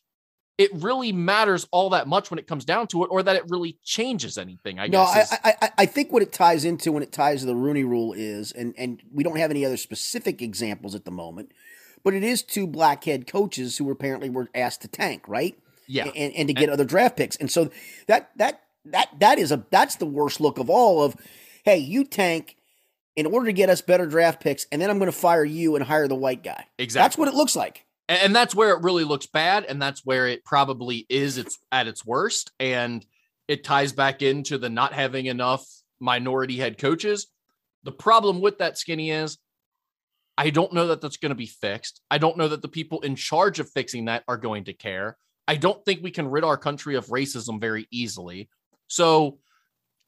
[0.57, 3.43] it really matters all that much when it comes down to it, or that it
[3.47, 4.79] really changes anything.
[4.79, 5.31] I no, guess.
[5.43, 8.11] I, I, I think what it ties into when it ties to the Rooney Rule
[8.13, 11.51] is, and and we don't have any other specific examples at the moment,
[12.03, 15.55] but it is two black head coaches who apparently were asked to tank, right?
[15.87, 17.69] Yeah, and, and to get and, other draft picks, and so
[18.07, 21.03] that that that that is a that's the worst look of all.
[21.03, 21.15] Of
[21.63, 22.55] hey, you tank
[23.15, 25.75] in order to get us better draft picks, and then I'm going to fire you
[25.75, 26.65] and hire the white guy.
[26.79, 30.03] Exactly, that's what it looks like and that's where it really looks bad and that's
[30.03, 33.05] where it probably is it's at its worst and
[33.47, 35.65] it ties back into the not having enough
[35.99, 37.27] minority head coaches.
[37.83, 39.37] The problem with that skinny is
[40.37, 42.01] i don't know that that's going to be fixed.
[42.09, 45.17] I don't know that the people in charge of fixing that are going to care.
[45.47, 48.49] I don't think we can rid our country of racism very easily.
[48.87, 49.37] So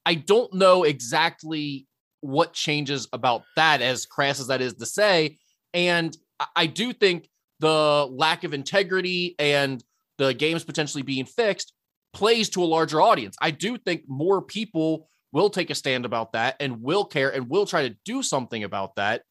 [0.06, 1.88] i don't know exactly
[2.22, 5.38] what changes about that as crass as that is to say
[5.74, 6.16] and
[6.56, 7.28] i do think
[7.62, 9.84] the lack of integrity and
[10.18, 11.74] the games potentially being fixed
[12.14, 13.38] plays to a larger audience.
[13.39, 17.49] I do think more people will take a stand about that and will care and
[17.49, 19.22] will try to do something about that.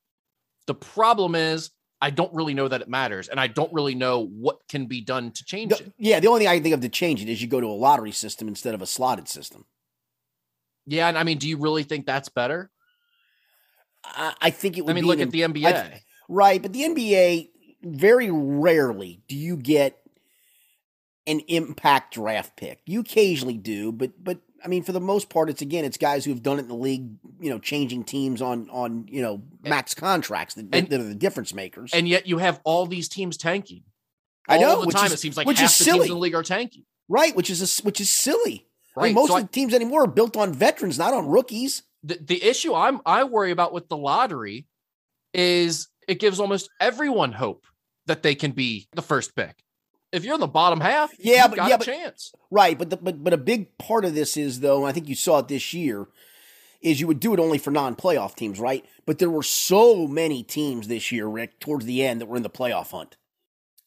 [0.66, 1.70] The problem is,
[2.00, 5.02] I don't really know that it matters, and I don't really know what can be
[5.02, 5.92] done to change the, it.
[5.98, 7.66] Yeah, the only thing I can think of to change it is you go to
[7.66, 9.66] a lottery system instead of a slotted system.
[10.86, 12.70] Yeah, and I mean, do you really think that's better?
[14.04, 14.92] I, I think it would.
[14.92, 15.66] I mean, look at the NBA.
[15.66, 16.00] I,
[16.30, 17.49] right, but the NBA
[17.82, 20.00] very rarely do you get
[21.26, 22.80] an impact draft pick.
[22.86, 26.24] You occasionally do, but but I mean, for the most part, it's again, it's guys
[26.24, 27.08] who've done it in the league,
[27.40, 31.14] you know, changing teams on on you know max contracts that, and, that are the
[31.14, 31.92] difference makers.
[31.94, 33.84] And yet, you have all these teams tanking.
[34.48, 34.84] All I know.
[34.84, 35.98] the time, is, it seems like half the silly.
[35.98, 36.84] teams in the league are tanking.
[37.08, 38.66] Right, which is a, which is silly.
[38.96, 39.04] Right.
[39.04, 41.82] I mean, most so of the teams anymore are built on veterans, not on rookies.
[42.02, 44.66] The the issue I'm I worry about with the lottery
[45.32, 47.66] is it gives almost everyone hope
[48.06, 49.62] that they can be the first pick.
[50.10, 52.32] If you're in the bottom half, yeah, but yeah, but, chance.
[52.50, 55.14] Right, but the, but but a big part of this is though, I think you
[55.14, 56.08] saw it this year,
[56.80, 58.84] is you would do it only for non-playoff teams, right?
[59.06, 62.42] But there were so many teams this year, Rick, towards the end that were in
[62.42, 63.16] the playoff hunt.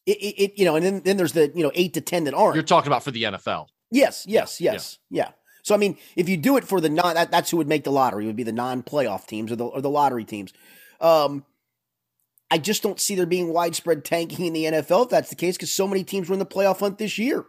[0.06, 2.24] It, it, it you know, and then then there's the you know eight to ten
[2.24, 2.54] that aren't.
[2.54, 3.66] You're talking about for the NFL.
[3.90, 5.24] Yes, yes, yeah, yes, yeah.
[5.24, 5.30] yeah.
[5.62, 7.84] So I mean, if you do it for the non, that, that's who would make
[7.84, 8.24] the lottery.
[8.24, 10.54] It would be the non-playoff teams or the or the lottery teams.
[11.02, 11.44] Um,
[12.54, 15.56] I just don't see there being widespread tanking in the NFL if that's the case,
[15.56, 17.46] because so many teams were in the playoff hunt this year.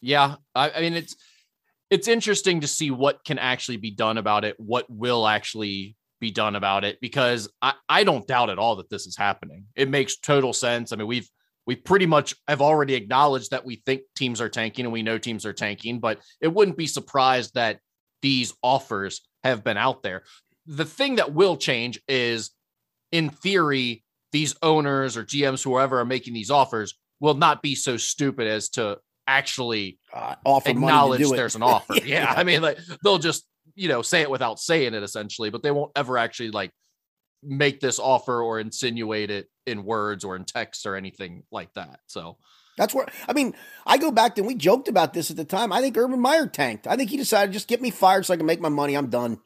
[0.00, 1.16] Yeah, I, I mean it's
[1.90, 6.30] it's interesting to see what can actually be done about it, what will actually be
[6.30, 9.64] done about it, because I, I don't doubt at all that this is happening.
[9.74, 10.92] It makes total sense.
[10.92, 11.28] I mean, we've
[11.66, 15.18] we pretty much have already acknowledged that we think teams are tanking and we know
[15.18, 17.80] teams are tanking, but it wouldn't be surprised that
[18.22, 20.22] these offers have been out there
[20.66, 22.50] the thing that will change is,
[23.12, 27.96] in theory, these owners or GMs, whoever are making these offers, will not be so
[27.96, 31.94] stupid as to actually uh, offer acknowledge there's an offer.
[31.94, 35.50] yeah, yeah, I mean, like they'll just you know say it without saying it essentially,
[35.50, 36.72] but they won't ever actually like
[37.42, 42.00] make this offer or insinuate it in words or in text or anything like that.
[42.06, 42.36] So
[42.76, 43.54] that's where I mean,
[43.86, 45.72] I go back to we joked about this at the time.
[45.72, 46.86] I think Urban Meyer tanked.
[46.86, 48.94] I think he decided just get me fired so I can make my money.
[48.94, 49.38] I'm done.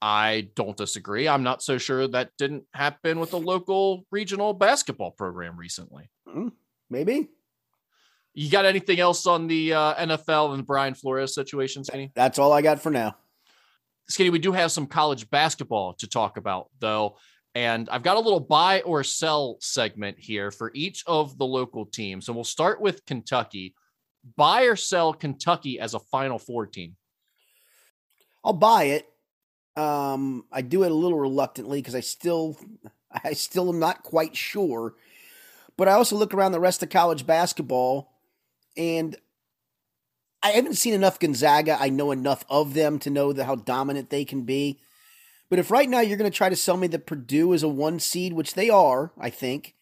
[0.00, 1.26] I don't disagree.
[1.26, 6.08] I'm not so sure that didn't happen with a local regional basketball program recently.
[6.28, 6.52] Mm,
[6.88, 7.28] maybe.
[8.34, 12.12] You got anything else on the uh, NFL and Brian Flores situation, Skinny?
[12.14, 13.16] That's all I got for now.
[14.08, 17.16] Skinny, we do have some college basketball to talk about, though.
[17.54, 21.86] And I've got a little buy or sell segment here for each of the local
[21.86, 22.28] teams.
[22.28, 23.74] And we'll start with Kentucky.
[24.36, 26.94] Buy or sell Kentucky as a Final Four team?
[28.44, 29.08] I'll buy it
[29.78, 32.58] um, I do it a little reluctantly because I still,
[33.24, 34.94] I still am not quite sure
[35.76, 38.12] But I also look around the rest of college basketball,
[38.76, 39.16] and
[40.42, 41.78] I haven't seen enough Gonzaga.
[41.80, 44.80] I know enough of them to know that how dominant they can be.
[45.50, 47.68] But if right now you're going to try to sell me that Purdue is a
[47.68, 49.74] one seed, which they are, I think,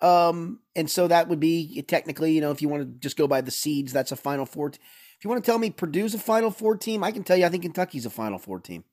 [0.00, 3.26] um, and so that would be technically, you know, if you want to just go
[3.28, 4.68] by the seeds, that's a Final Four.
[4.68, 7.44] If you want to tell me Purdue's a Final Four team, I can tell you
[7.46, 8.84] I think Kentucky's a Final Four team.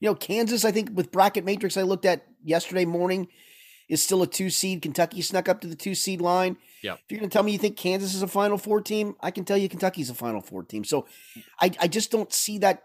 [0.00, 3.28] You know, Kansas, I think with bracket matrix I looked at yesterday morning
[3.88, 4.82] is still a two seed.
[4.82, 6.56] Kentucky snuck up to the two seed line.
[6.82, 6.94] Yeah.
[6.94, 9.30] If you're going to tell me you think Kansas is a Final Four team, I
[9.30, 10.84] can tell you Kentucky's a Final Four team.
[10.84, 11.06] So
[11.60, 12.84] I, I just don't see that.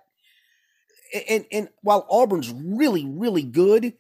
[1.30, 3.94] And, and while Auburn's really, really good,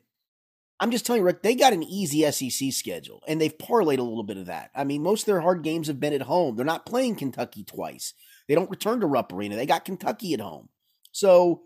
[0.79, 4.03] I'm just telling you, Rick, they got an easy SEC schedule, and they've parlayed a
[4.03, 4.71] little bit of that.
[4.75, 6.55] I mean, most of their hard games have been at home.
[6.55, 8.13] They're not playing Kentucky twice.
[8.47, 9.55] They don't return to Rupp Arena.
[9.55, 10.69] They got Kentucky at home.
[11.11, 11.61] So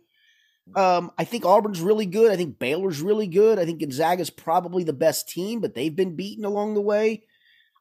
[0.76, 2.32] um, I think Auburn's really good.
[2.32, 3.60] I think Baylor's really good.
[3.60, 7.24] I think Gonzaga's probably the best team, but they've been beaten along the way.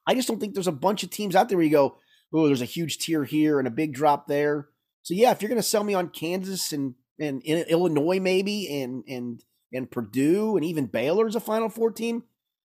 [0.07, 1.99] I just don't think there's a bunch of teams out there where you go,
[2.33, 4.69] oh, there's a huge tier here and a big drop there.
[5.03, 8.83] So yeah, if you're going to sell me on Kansas and and, and Illinois maybe
[8.83, 12.25] and and and Purdue and even Baylor as a Final Four team,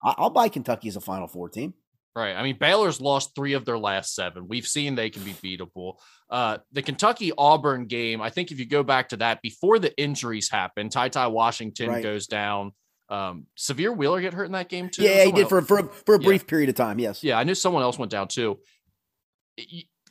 [0.03, 1.75] I'll buy Kentucky as a Final Four team.
[2.15, 2.35] Right.
[2.35, 4.47] I mean, Baylor's lost three of their last seven.
[4.47, 5.95] We've seen they can be beatable.
[6.29, 9.97] Uh, the Kentucky Auburn game, I think if you go back to that before the
[9.99, 12.03] injuries happened, Ty Ty Washington right.
[12.03, 12.73] goes down.
[13.09, 15.03] Um, Sahvir Wheeler get hurt in that game too.
[15.03, 16.49] Yeah, he did for for a, for a brief yeah.
[16.49, 16.99] period of time.
[16.99, 17.25] Yes.
[17.25, 18.59] Yeah, I knew someone else went down too.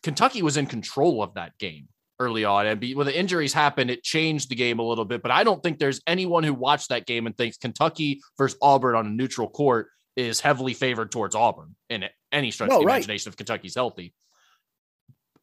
[0.01, 1.87] Kentucky was in control of that game
[2.19, 2.67] early on.
[2.67, 5.21] And when the injuries happened, it changed the game a little bit.
[5.21, 8.95] But I don't think there's anyone who watched that game and thinks Kentucky versus Auburn
[8.95, 12.95] on a neutral court is heavily favored towards Auburn in any stretch of the right.
[12.95, 14.13] imagination if Kentucky's healthy.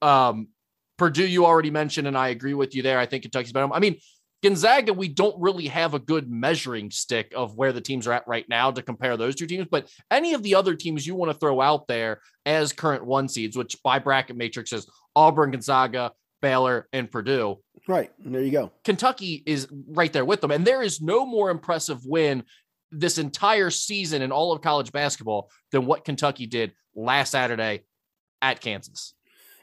[0.03, 0.49] Um,
[0.97, 2.99] Purdue, you already mentioned, and I agree with you there.
[2.99, 3.73] I think Kentucky's better.
[3.73, 3.99] I mean,
[4.43, 8.29] Gonzaga, we don't really have a good measuring stick of where the teams are at
[8.29, 9.67] right now to compare those two teams.
[9.69, 13.29] But any of the other teams you want to throw out there as current one
[13.29, 17.59] seeds, which by bracket matrix is Auburn, Gonzaga, Baylor, and Purdue.
[17.89, 18.13] Right.
[18.19, 18.71] There you go.
[18.85, 20.53] Kentucky is right there with them.
[20.53, 22.45] And there is no more impressive win
[22.91, 27.83] this entire season in all of college basketball than what Kentucky did last Saturday
[28.41, 29.15] at Kansas.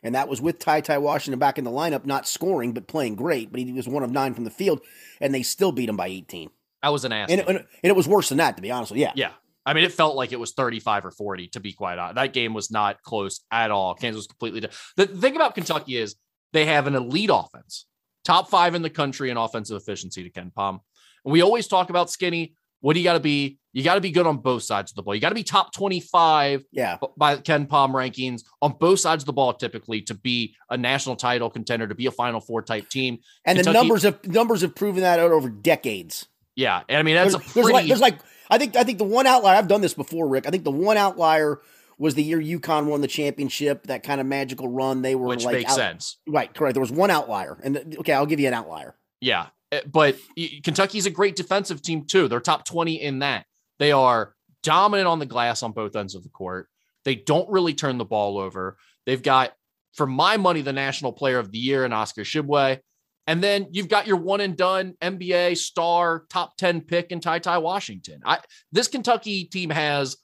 [0.03, 3.15] And that was with Ty Ty Washington back in the lineup, not scoring, but playing
[3.15, 3.51] great.
[3.51, 4.81] But he was one of nine from the field,
[5.19, 6.49] and they still beat him by 18.
[6.83, 7.31] That was an ass.
[7.31, 9.05] And it, and it was worse than that, to be honest with you.
[9.05, 9.13] Yeah.
[9.15, 9.31] Yeah.
[9.65, 12.15] I mean, it felt like it was 35 or 40, to be quite honest.
[12.15, 13.95] That game was not close at all.
[13.95, 14.59] Kansas was completely.
[14.59, 15.13] Different.
[15.13, 16.15] The thing about Kentucky is
[16.53, 17.87] they have an elite offense,
[18.23, 20.81] top five in the country in offensive efficiency to KenPom.
[21.25, 22.53] And we always talk about skinny.
[22.85, 23.57] What do you got to be?
[23.73, 25.15] You got to be good on both sides of the ball.
[25.15, 26.97] You got to be top 25 yeah.
[27.17, 31.49] by KenPom rankings on both sides of the ball typically to be a national title
[31.49, 33.17] contender, to be a Final Four type team.
[33.43, 36.27] And Kentucky, the numbers have numbers have proven that out over decades.
[36.55, 37.61] Yeah, and I mean that's there's, a pretty.
[37.61, 38.19] There's like, there's like
[38.51, 40.45] I think I think the one outlier I've done this before, Rick.
[40.45, 41.61] I think the one outlier
[41.97, 45.01] was the year UConn won the championship, that kind of magical run.
[45.01, 46.17] They were Which like makes out, sense.
[46.27, 46.75] Right, correct.
[46.75, 47.59] There was one outlier.
[47.63, 48.95] And okay, I'll give you an outlier.
[49.21, 49.47] Yeah.
[49.75, 50.17] Eh, but
[50.63, 52.27] Kentucky's a great defensive team too.
[52.27, 53.45] They're top 20 in that.
[53.79, 56.67] They are dominant on the glass on both ends of the court.
[57.03, 58.77] They don't really turn the ball over.
[59.05, 59.53] They've got,
[59.93, 62.79] for my money, the national player of the year in Oscar Tshiebwe.
[63.27, 67.39] And then you've got your one and done NBA star top 10 pick in Ty
[67.39, 68.21] Ty Washington.
[68.25, 68.39] I,
[68.71, 70.17] this Kentucky team has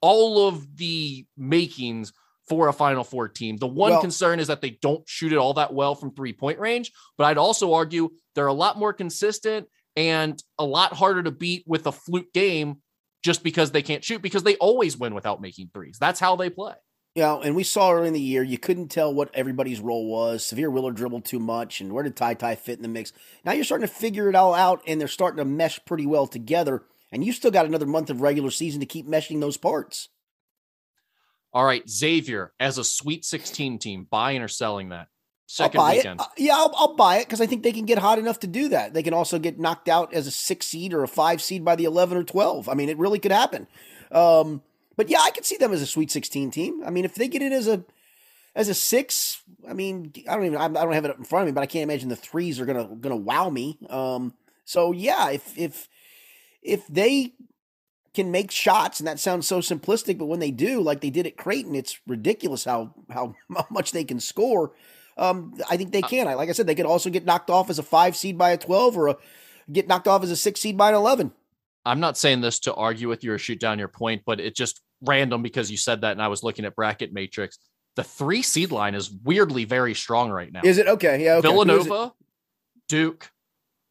[0.00, 2.12] all of the makings
[2.48, 3.56] for a Final Four team.
[3.56, 6.32] The one well, concern is that they don't shoot it all that well from three
[6.32, 9.66] point range, but I'd also argue they're a lot more consistent
[9.96, 12.76] and a lot harder to beat with a fluke game
[13.22, 15.98] just because they can't shoot because they always win without making threes.
[15.98, 16.74] That's how they play.
[17.14, 20.44] Yeah, and we saw early in the year, you couldn't tell what everybody's role was.
[20.44, 23.12] Sahvir Wheeler dribbled too much, and where did Ty Ty fit in the mix?
[23.44, 26.26] Now you're starting to figure it all out, and they're starting to mesh pretty well
[26.26, 26.84] together
[27.14, 30.08] and you still got another month of regular season to keep meshing those parts.
[31.54, 35.06] All right, Xavier as a Sweet 16 team, buying or selling that?
[35.46, 36.20] Second I'll buy weekend.
[36.20, 36.26] It.
[36.26, 38.48] Uh, yeah, I'll, I'll buy it because I think they can get hot enough to
[38.48, 38.92] do that.
[38.92, 41.76] They can also get knocked out as a six seed or a five seed by
[41.76, 42.68] the 11 or 12.
[42.68, 43.68] I mean, it really could happen.
[44.10, 44.62] Um,
[44.96, 46.82] but yeah, I could see them as a Sweet 16 team.
[46.84, 47.84] I mean, if they get it as a
[48.56, 51.46] as a six, I mean, I don't even I don't have it in front of
[51.46, 53.78] me, but I can't imagine the threes are gonna gonna wow me.
[53.90, 54.34] Um,
[54.64, 55.88] so yeah, if if
[56.62, 57.34] if they
[58.14, 61.26] can make shots, and that sounds so simplistic, but when they do, like they did
[61.26, 63.34] at Creighton, it's ridiculous how how,
[63.70, 64.72] much they can score.
[65.16, 66.28] Um, I think they uh, can.
[66.28, 68.50] I like I said, they could also get knocked off as a five seed by
[68.50, 69.16] a twelve, or a,
[69.70, 71.32] get knocked off as a six seed by an eleven.
[71.84, 74.56] I'm not saying this to argue with you or shoot down your point, but it's
[74.56, 77.58] just random because you said that, and I was looking at bracket matrix.
[77.96, 80.62] The three seed line is weirdly very strong right now.
[80.64, 81.24] Is it okay?
[81.24, 81.48] Yeah, okay.
[81.48, 82.12] Villanova,
[82.88, 83.30] Duke,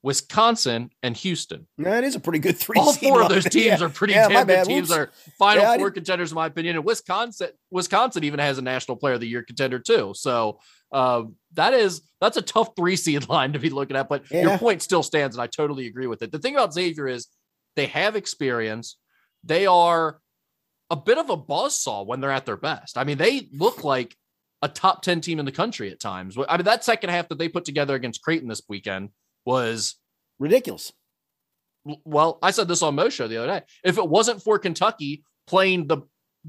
[0.03, 1.65] Wisconsin, and Houston.
[1.77, 2.77] That is a pretty good three.
[2.77, 3.81] All four of those teams yeah.
[3.81, 4.91] are pretty yeah, damn good teams.
[4.91, 6.75] Are Final yeah, Four contenders, in my opinion.
[6.75, 10.11] And Wisconsin, Wisconsin even has a National Player of the Year contender too.
[10.13, 10.59] So
[10.91, 11.23] uh,
[11.53, 14.09] that is that's a tough three seed line to be looking at.
[14.09, 16.33] But your point still stands, and I totally agree with it.
[16.33, 17.27] The thing about Xavier is
[17.77, 18.97] they have experience.
[19.45, 20.19] They are
[20.89, 22.97] a bit of a buzz saw when they're at their best.
[22.97, 24.15] I mean, they look like
[24.61, 26.37] a top 10 team in the country at times.
[26.37, 29.09] I mean, that second half that they put together against Creighton this weekend
[29.45, 29.95] was
[30.39, 30.91] ridiculous.
[32.05, 33.65] Well, I said this on Mo show the other day.
[33.83, 36.03] If it wasn't for Kentucky playing the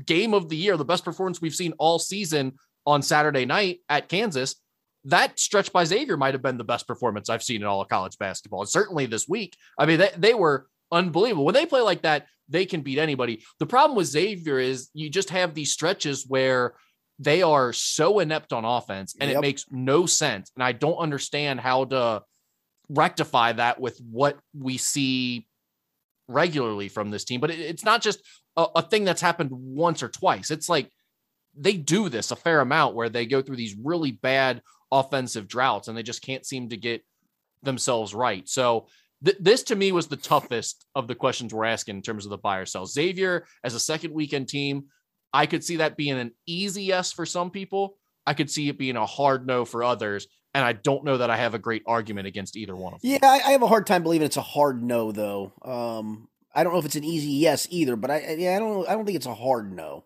[0.04, 2.54] game of the year, the best performance we've seen all season
[2.86, 4.56] on Saturday night at Kansas,
[5.04, 7.88] that stretch by Xavier might have been the best performance I've seen in all of
[7.88, 8.60] college basketball.
[8.60, 9.56] And certainly this week.
[9.78, 11.44] I mean, they, they were unbelievable.
[11.44, 13.42] When they play like that, they can beat anybody.
[13.58, 16.74] The problem with Xavier is you just have these stretches where
[17.18, 19.38] they are so inept on offense and yep.
[19.38, 20.50] it makes no sense.
[20.56, 22.22] And I don't understand how to
[22.88, 25.46] rectify that with what we see
[26.28, 27.40] regularly from this team.
[27.40, 28.20] But it, it's not just
[28.56, 30.50] a, a thing that's happened once or twice.
[30.50, 30.90] It's like
[31.56, 35.88] they do this a fair amount where they go through these really bad offensive droughts
[35.88, 37.02] and they just can't seem to get
[37.62, 38.48] themselves right.
[38.48, 38.86] So
[39.24, 42.30] th- this to me was the toughest of the questions we're asking in terms of
[42.30, 42.86] the buyer sell.
[42.86, 44.86] Xavier as a second weekend team,
[45.32, 47.96] I could see that being an easy yes for some people.
[48.26, 50.26] I could see it being a hard no for others.
[50.54, 53.10] And I don't know that I have a great argument against either one of them.
[53.10, 55.52] Yeah, I, I have a hard time believing it's a hard no, though.
[55.62, 58.88] Um, I don't know if it's an easy yes either, but I yeah, I don't
[58.88, 60.04] I don't think it's a hard no.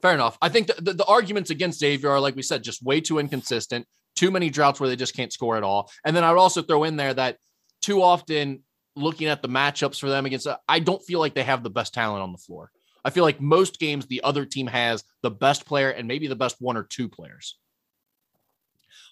[0.00, 0.38] Fair enough.
[0.40, 3.18] I think the, the, the, arguments against Xavier are, like we said, just way too
[3.18, 5.90] inconsistent, too many droughts where they just can't score at all.
[6.04, 7.38] And then I would also throw in there that
[7.82, 8.62] too often
[8.94, 11.94] looking at the matchups for them against, I don't feel like they have the best
[11.94, 12.70] talent on the floor.
[13.04, 16.36] I feel like most games the other team has the best player and maybe the
[16.36, 17.56] best one or two players.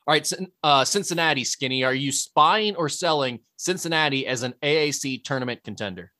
[0.07, 0.32] All right,
[0.62, 6.12] uh, Cincinnati, Skinny, are you spying or selling Cincinnati as an AAC tournament contender?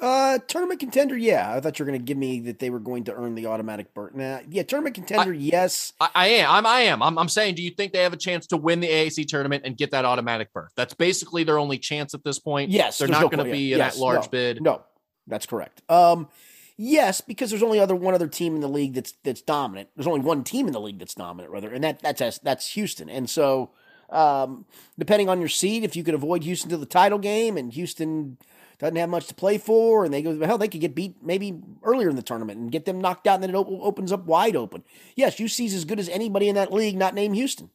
[0.00, 1.54] Uh, tournament contender, yeah.
[1.54, 3.46] I thought you were going to give me that they were going to earn the
[3.46, 4.14] automatic berth.
[4.14, 5.94] Nah, yeah, tournament contender, I, yes.
[5.98, 6.50] I, I, am.
[6.50, 6.66] I'm.
[6.66, 7.02] I am.
[7.02, 9.62] I'm, I'm saying, do you think they have a chance to win the AAC tournament
[9.64, 10.72] and get that automatic berth?
[10.76, 12.70] That's basically their only chance at this point.
[12.70, 14.62] Yes, they're not no going to be an yes, at-large no, bid.
[14.62, 14.82] No,
[15.26, 15.80] that's correct.
[15.88, 16.28] Um,
[16.76, 19.90] Yes, because there's only other one other team in the league that's that's dominant.
[19.94, 23.08] There's only one team in the league that's dominant, rather, and that that's that's Houston.
[23.08, 23.70] And so,
[24.10, 24.64] um,
[24.98, 28.38] depending on your seed, if you could avoid Houston to the title game, and Houston
[28.80, 31.60] doesn't have much to play for, and they go hell, they could get beat maybe
[31.84, 34.24] earlier in the tournament and get them knocked out, and then it op- opens up
[34.26, 34.82] wide open.
[35.14, 37.70] Yes, UC's as good as anybody in that league, not named Houston.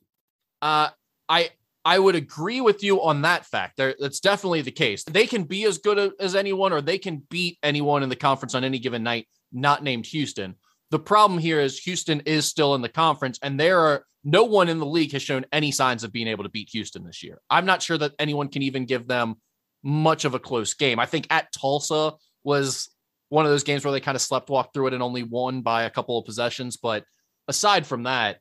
[0.61, 0.89] Uh,
[1.29, 1.51] I
[1.85, 3.77] I would agree with you on that fact.
[3.77, 5.03] There, that's definitely the case.
[5.03, 8.53] They can be as good as anyone, or they can beat anyone in the conference
[8.55, 10.55] on any given night, not named Houston.
[10.91, 14.69] The problem here is Houston is still in the conference, and there are no one
[14.69, 17.39] in the league has shown any signs of being able to beat Houston this year.
[17.49, 19.35] I'm not sure that anyone can even give them
[19.83, 20.99] much of a close game.
[20.99, 22.13] I think at Tulsa
[22.43, 22.89] was
[23.29, 25.61] one of those games where they kind of slept walk through it and only won
[25.61, 26.77] by a couple of possessions.
[26.77, 27.05] But
[27.47, 28.39] aside from that,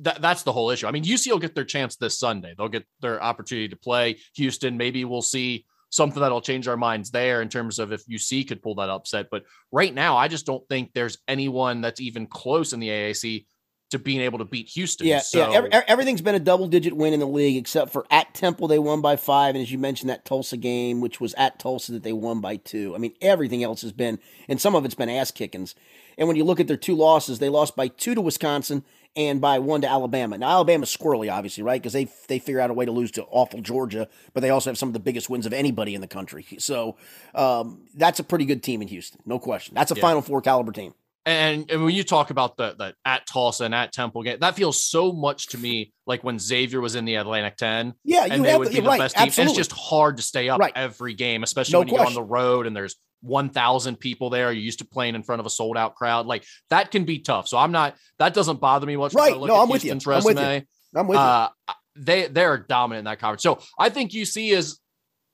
[0.00, 0.86] that, that's the whole issue.
[0.86, 2.54] I mean, UC will get their chance this Sunday.
[2.56, 4.76] They'll get their opportunity to play Houston.
[4.76, 8.62] Maybe we'll see something that'll change our minds there in terms of if UC could
[8.62, 9.26] pull that upset.
[9.30, 13.44] But right now, I just don't think there's anyone that's even close in the AAC
[13.90, 15.08] to being able to beat Houston.
[15.08, 15.56] Yeah, so, yeah.
[15.56, 18.78] Every, everything's been a double digit win in the league except for at Temple they
[18.78, 22.04] won by five, and as you mentioned that Tulsa game, which was at Tulsa that
[22.04, 22.94] they won by two.
[22.94, 25.74] I mean, everything else has been, and some of it's been ass kickings.
[26.16, 28.84] And when you look at their two losses, they lost by two to Wisconsin
[29.16, 30.38] and by one to Alabama.
[30.38, 31.80] Now Alabama's squirrely, obviously, right?
[31.80, 34.70] Because they they figure out a way to lose to awful Georgia, but they also
[34.70, 36.46] have some of the biggest wins of anybody in the country.
[36.60, 36.96] So
[37.34, 39.74] um, that's a pretty good team in Houston, no question.
[39.74, 40.02] That's a yeah.
[40.02, 40.94] Final Four caliber team.
[41.26, 44.56] And, and when you talk about the, the at Tulsa and at Temple game, that
[44.56, 47.94] feels so much to me like when Xavier was in the Atlantic 10.
[48.04, 49.30] Yeah, and they would be the right, best team.
[49.36, 50.72] And it's just hard to stay up right.
[50.74, 54.52] every game, especially no when you're on the road and there's 1,000 people there.
[54.52, 56.26] You're used to playing in front of a sold out crowd.
[56.26, 57.48] Like that can be tough.
[57.48, 59.14] So I'm not, that doesn't bother me much.
[59.14, 59.32] Right.
[59.32, 59.92] No, I'm with, you.
[59.92, 60.62] I'm with you.
[60.94, 61.74] I'm with uh, you.
[61.96, 63.42] They, they're dominant in that conference.
[63.42, 64.78] So I think UC is,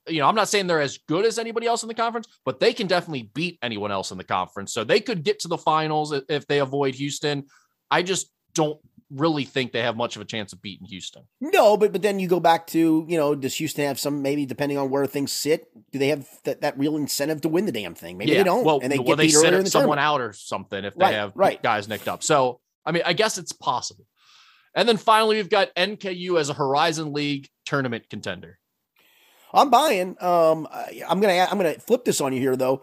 [0.09, 2.61] you know, I'm not saying they're as good as anybody else in the conference, but
[2.61, 4.73] they can definitely beat anyone else in the conference.
[4.73, 7.47] So they could get to the finals if they avoid Houston.
[7.91, 8.79] I just don't
[9.11, 11.23] really think they have much of a chance of beating Houston.
[11.41, 14.47] No, but but then you go back to you know does Houston have some maybe
[14.47, 15.67] depending on where things sit
[15.97, 18.19] do they have that, that real incentive to win the damn thing?
[18.19, 18.39] Maybe yeah.
[18.39, 18.65] they don't.
[18.65, 21.15] Well, and they well, get they set the someone out or something if they right,
[21.15, 21.63] have right.
[21.63, 22.23] guys nicked up.
[22.23, 24.05] So I mean, I guess it's possible.
[24.75, 28.59] And then finally, we've got NKU as a Horizon League tournament contender.
[29.55, 30.17] I'm buying.
[30.21, 30.69] Um,
[31.09, 32.83] I'm gonna I'm gonna flip this on you here though.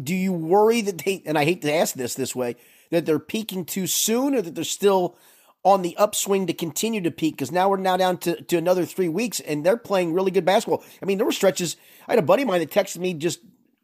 [0.00, 2.54] Do you worry that they and I hate to ask this this way
[2.92, 5.18] that they're peaking too soon or that they're still
[5.62, 8.86] on the upswing to continue to peak because now we're now down to, to another
[8.86, 10.82] three weeks and they're playing really good basketball.
[11.02, 11.76] I mean, there were stretches.
[12.08, 13.40] I had a buddy of mine that texted me just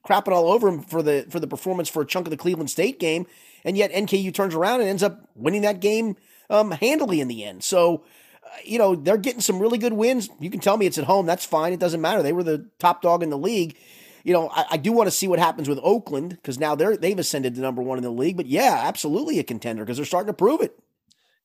[0.07, 2.70] crapping all over him for the for the performance for a chunk of the Cleveland
[2.70, 3.27] State game,
[3.64, 6.16] and yet NKU turns around and ends up winning that game
[6.49, 7.62] um, handily in the end.
[7.62, 8.05] So,
[8.43, 10.31] uh, you know, they're getting some really good wins.
[10.41, 11.27] You can tell me it's at home.
[11.27, 11.72] That's fine.
[11.72, 12.22] It doesn't matter.
[12.22, 13.77] They were the top dog in the league.
[14.24, 16.97] You know, I, I do want to see what happens with Oakland because now they're
[16.97, 18.37] they've ascended to number one in the league.
[18.37, 20.79] But yeah, absolutely a contender because they're starting to prove it.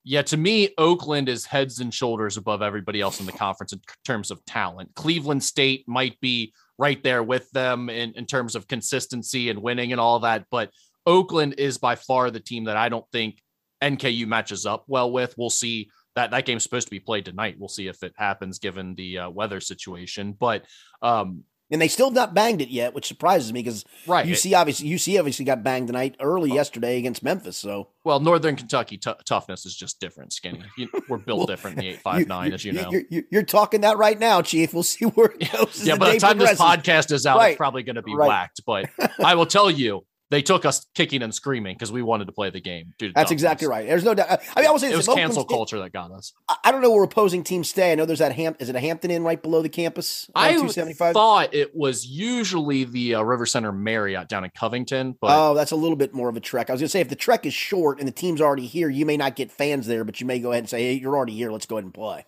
[0.03, 3.81] Yeah, to me, Oakland is heads and shoulders above everybody else in the conference in
[4.03, 4.89] terms of talent.
[4.95, 9.91] Cleveland State might be right there with them in, in terms of consistency and winning
[9.91, 10.71] and all that, but
[11.05, 13.39] Oakland is by far the team that I don't think
[13.83, 15.35] NKU matches up well with.
[15.37, 17.55] We'll see that that game's supposed to be played tonight.
[17.57, 20.33] We'll see if it happens given the uh, weather situation.
[20.33, 20.65] But
[21.01, 24.26] um, and they still not banged it yet, which surprises me because right.
[24.26, 26.55] UC obviously UC obviously got banged tonight early oh.
[26.55, 27.57] yesterday against Memphis.
[27.57, 30.34] So well, Northern Kentucky t- toughness is just different.
[30.34, 32.91] Skinny, you, we're built well, different in the eight five nine, as you know.
[33.09, 34.74] You're, you're, talking that right now, Chief.
[34.74, 35.86] We'll see where it goes.
[35.86, 36.57] yeah, by the time progresses.
[36.57, 37.51] this podcast is out, right.
[37.51, 38.28] it's probably going to be right.
[38.28, 38.61] whacked.
[38.65, 38.89] But
[39.24, 42.49] I will tell you, they took us kicking and screaming because we wanted to play
[42.49, 42.93] the game.
[42.97, 43.86] Dude, That's exactly right.
[43.86, 44.41] There's no doubt.
[44.55, 46.32] I mean, I was saying it was cancel culture that got us.
[46.63, 47.91] I don't know where opposing teams stay.
[47.91, 48.55] I know there's that Ham.
[48.59, 50.32] Is it a Hampton Inn right below the campus?
[50.34, 55.17] I thought it was usually the uh, River Center Marriott down in Covington.
[55.19, 56.69] But oh, that's a little bit more of a trek.
[56.69, 59.05] I was gonna say if the trek is short and the team's already here, you
[59.05, 61.36] may not get fans there, but you may go ahead and say, "Hey, you're already
[61.36, 61.51] here.
[61.51, 62.25] Let's go ahead and play."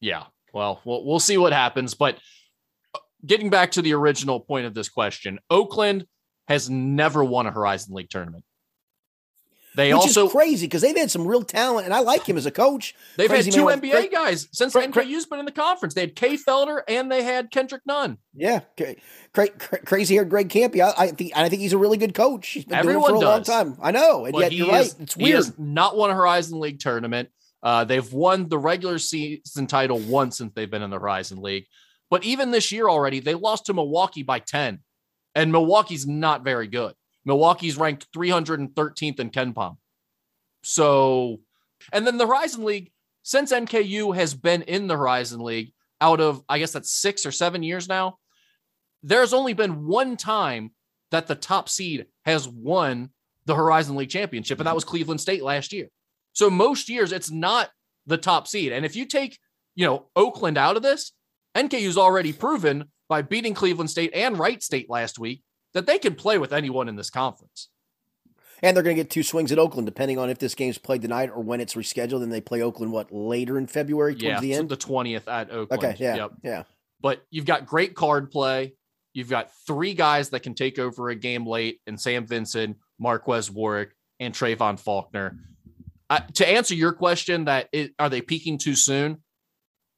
[0.00, 0.24] Yeah.
[0.52, 2.18] Well, we'll, we'll see what happens, but
[2.94, 6.06] uh, getting back to the original point of this question, Oakland
[6.48, 8.44] has never won a Horizon League tournament.
[9.76, 12.46] They Which also crazy because they've had some real talent, and I like him as
[12.46, 12.94] a coach.
[13.18, 15.92] They've crazy had two NBA cra- guys since cra- NKU's been in the conference.
[15.92, 18.16] They had Kay Felder and they had Kendrick Nunn.
[18.32, 18.60] Yeah,
[19.34, 20.80] cra- crazy haired Greg Kampe.
[20.80, 22.48] I, I, think I think he's a really good coach.
[22.48, 23.48] He's been Everyone doing it for a does.
[23.48, 23.78] long time.
[23.82, 25.02] I know, and but yet you're is, right.
[25.02, 25.58] It's weird.
[25.58, 27.28] not won a Horizon League tournament.
[27.62, 31.66] Uh, they've won the regular season title once since they've been in the Horizon League.
[32.08, 34.78] But even this year already, they lost to Milwaukee by 10
[35.36, 36.94] and Milwaukee's not very good.
[37.26, 39.76] Milwaukee's ranked 313th in KenPom.
[40.62, 41.40] So,
[41.92, 42.90] and then the Horizon League,
[43.22, 47.32] since NKU has been in the Horizon League out of, I guess that's six or
[47.32, 48.16] seven years now,
[49.02, 50.70] there's only been one time
[51.10, 53.10] that the top seed has won
[53.44, 55.88] the Horizon League championship, and that was Cleveland State last year.
[56.32, 57.70] So most years it's not
[58.06, 58.72] the top seed.
[58.72, 59.38] And if you take,
[59.74, 61.12] you know, Oakland out of this,
[61.54, 65.42] NKU's already proven by beating Cleveland State and Wright State last week
[65.74, 67.68] that they can play with anyone in this conference.
[68.62, 71.02] And they're going to get two swings at Oakland, depending on if this game's played
[71.02, 72.22] tonight or when it's rescheduled.
[72.22, 75.50] And they play Oakland what later in February towards yeah, the end, the twentieth at
[75.50, 75.84] Oakland.
[75.84, 76.30] Okay, yeah, yep.
[76.42, 76.62] yeah.
[77.00, 78.74] But you've got great card play.
[79.12, 83.50] You've got three guys that can take over a game late, and Sam Vincent, Marques
[83.50, 83.90] Warrick,
[84.20, 85.38] and Trevon Faulkner.
[86.08, 89.22] Uh, to answer your question, that it, are they peaking too soon?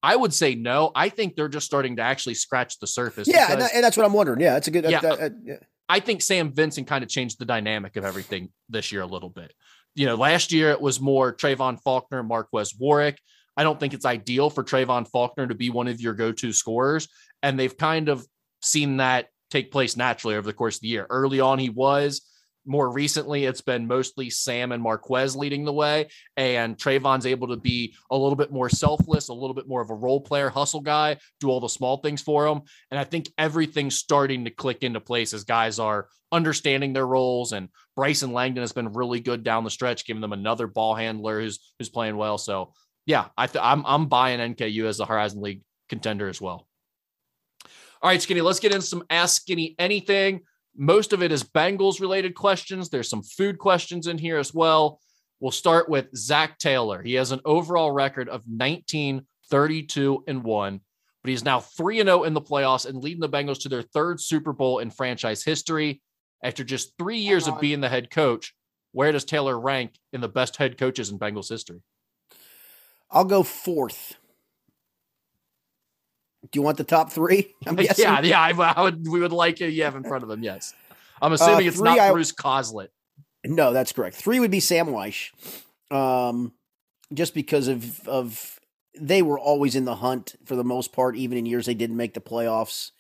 [0.03, 0.93] I would say no.
[0.95, 3.27] I think they're just starting to actually scratch the surface.
[3.27, 4.41] Yeah, and, that, and, that's what I'm wondering.
[4.41, 4.85] Yeah, that's a good.
[4.89, 5.57] Yeah, uh, uh, yeah.
[5.89, 9.31] I think Sam Vincent kind of changed the dynamic of everything this year a little
[9.31, 9.53] bit.
[9.95, 13.19] You know, last year it was more Trevon Faulkner, Marques Warrick.
[13.57, 17.09] I don't think it's ideal for Trevon Faulkner to be one of your go-to scorers,
[17.43, 18.25] and they've kind of
[18.63, 21.07] seen that take place naturally over the course of the year.
[21.11, 22.23] Early on, he was.
[22.69, 27.57] More recently, it's been mostly Sam and Marques leading the way, and Trevon's able to
[27.57, 30.83] be a little bit more selfless, a little bit more of a role player, hustle
[30.83, 32.61] guy, do all the small things for him.
[32.91, 37.53] And I think everything's starting to click into place as guys are understanding their roles.
[37.53, 41.41] And Bryson Langdon has been really good down the stretch, giving them another ball handler
[41.41, 42.37] who's who's playing well.
[42.37, 42.75] So
[43.07, 46.69] yeah, I th- I'm I'm buying NKU as the Horizon League contender as well.
[48.01, 50.43] All right, Skinny, let's get in some Ask Skinny Anything.
[50.81, 52.89] Most of it is Bengals related questions.
[52.89, 55.01] There's some food questions in here as well.
[55.41, 57.03] We'll start with Zac Taylor.
[57.03, 60.81] He has an overall record of 19, 32, and 1,
[61.23, 64.21] but he's now 3 0 in the playoffs and leading the Bengals to their third
[64.21, 66.01] Super Bowl in franchise history.
[66.45, 68.55] After just three years of being the head coach,
[68.93, 71.83] where does Taylor rank in the best head coaches in Bengals history?
[73.11, 74.15] I'll go fourth.
[76.51, 77.55] Do you want the top three?
[77.67, 78.05] I'm guessing.
[78.05, 78.41] yeah, yeah.
[78.41, 79.07] I, I, would.
[79.07, 79.61] We would like.
[79.61, 80.43] You have in front of them.
[80.43, 80.75] Yes.
[81.21, 82.89] I'm assuming uh, it's not I, Bruce Coslet.
[83.45, 84.17] No, that's correct.
[84.17, 85.31] Three would be Sam Wyche,
[85.91, 86.53] um,
[87.13, 88.59] just because of of
[89.01, 91.97] they were always in the hunt for the most part, even in years they didn't
[91.97, 92.91] make the playoffs.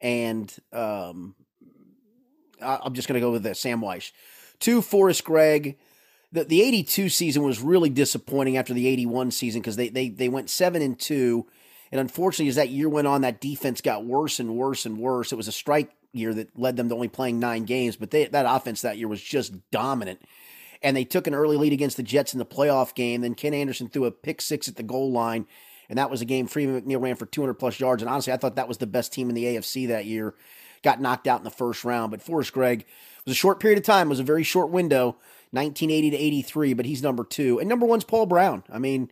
[0.00, 1.34] And um,
[2.60, 3.56] I, I'm just going to go with that.
[3.56, 4.12] Sam Wyche.
[4.58, 5.78] Two, Forrest Gregg.
[6.32, 10.28] The, the 82 season was really disappointing after the 81 season because they, they they
[10.28, 11.46] went seven and two
[11.92, 15.32] and unfortunately, as that year went on, that defense got worse and worse and worse.
[15.32, 18.24] It was a strike year that led them to only playing nine games, but they,
[18.26, 20.20] that offense that year was just dominant.
[20.82, 23.20] and they took an early lead against the Jets in the playoff game.
[23.20, 25.46] Then Ken Anderson threw a pick six at the goal line,
[25.88, 28.02] and that was a game Freeman McNeil ran for 200 plus yards.
[28.02, 30.34] And honestly, I thought that was the best team in the AFC that year.
[30.82, 32.84] Got knocked out in the first round, but Forrest Gregg
[33.24, 34.08] was a short period of time.
[34.08, 35.16] Was a very short window,
[35.50, 37.58] 1980 to 83, but he's number two.
[37.58, 38.62] And number one's Paul Brown.
[38.70, 39.10] I mean,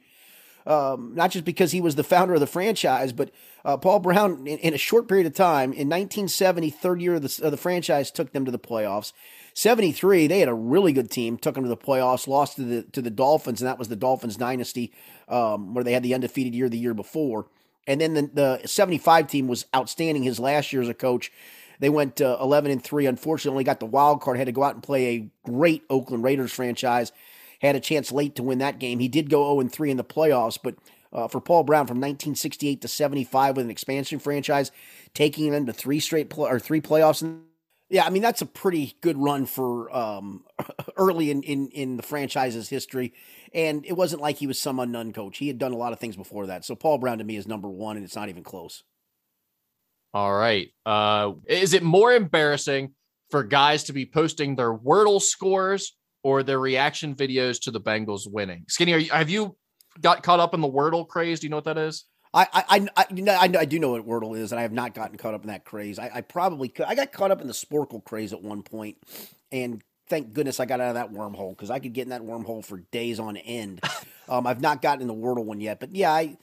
[0.66, 3.30] um, not just because he was the founder of the franchise, but
[3.64, 7.22] uh, Paul Brown, in, in, a short period of time, in 1970, third year of
[7.22, 9.12] the, of the franchise, took them to the playoffs.
[9.54, 12.82] 73, they had a really good team, took them to the playoffs, lost to the
[12.82, 14.92] to the Dolphins, and that was the Dolphins dynasty
[15.28, 17.46] um, where they had the undefeated year the year before.
[17.86, 21.30] And then the, the 75 team was outstanding his last year as a coach.
[21.80, 23.06] They went uh, 11 and 3.
[23.06, 26.52] Unfortunately, got the wild card, had to go out and play a great Oakland Raiders
[26.52, 27.12] franchise.
[27.64, 28.98] Had a chance late to win that game.
[28.98, 30.76] He did go 0 and 3 in the playoffs, but
[31.14, 34.72] uh, for Paul Brown from 1968 to 75 with an expansion franchise,
[35.14, 37.38] taking them to three straight or three playoffs.
[37.88, 40.44] Yeah, I mean that's a pretty good run for um,
[40.96, 43.14] early in, in in the franchise's history,
[43.52, 45.38] and it wasn't like he was some unknown coach.
[45.38, 46.64] He had done a lot of things before that.
[46.64, 48.82] So Paul Brown to me is number one, and it's not even close.
[50.12, 52.94] All right, uh, is it more embarrassing
[53.30, 55.94] for guys to be posting their Wordle scores
[56.24, 58.64] or their reaction videos to the Bengals winning?
[58.68, 59.56] Skinny, you, have you
[60.00, 61.38] got caught up in the Wordle craze?
[61.38, 62.06] Do you know what that is?
[62.34, 64.72] I I I, you know, I, I do know what Wordle is, and I have
[64.72, 66.00] not gotten caught up in that craze.
[66.00, 66.86] I, I probably could.
[66.86, 68.96] I got caught up in the Sporcle craze at one point,
[69.52, 72.22] and thank goodness I got out of that wormhole because I could get in that
[72.22, 73.80] wormhole for days on end.
[74.28, 76.36] um, I've not gotten in the Wordle one yet, but yeah, I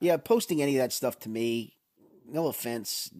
[0.00, 1.75] yeah, posting any of that stuff to me.
[2.28, 3.10] No offense,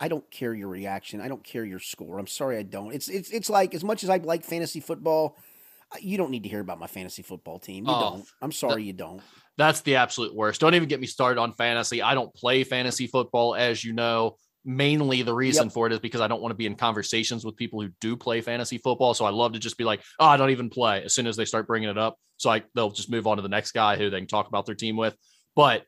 [0.00, 1.20] I, don't care your reaction.
[1.20, 2.18] I don't care your score.
[2.18, 2.94] I'm sorry, I don't.
[2.94, 5.36] It's it's it's like as much as I like fantasy football,
[6.00, 7.86] you don't need to hear about my fantasy football team.
[7.86, 8.26] You oh, don't.
[8.42, 9.22] I'm sorry, that, you don't.
[9.56, 10.60] That's the absolute worst.
[10.60, 12.02] Don't even get me started on fantasy.
[12.02, 14.36] I don't play fantasy football, as you know.
[14.64, 15.72] Mainly the reason yep.
[15.72, 18.16] for it is because I don't want to be in conversations with people who do
[18.16, 19.14] play fantasy football.
[19.14, 21.36] So I love to just be like, oh, I don't even play as soon as
[21.36, 22.16] they start bringing it up.
[22.36, 24.66] So I they'll just move on to the next guy who they can talk about
[24.66, 25.16] their team with.
[25.56, 25.84] But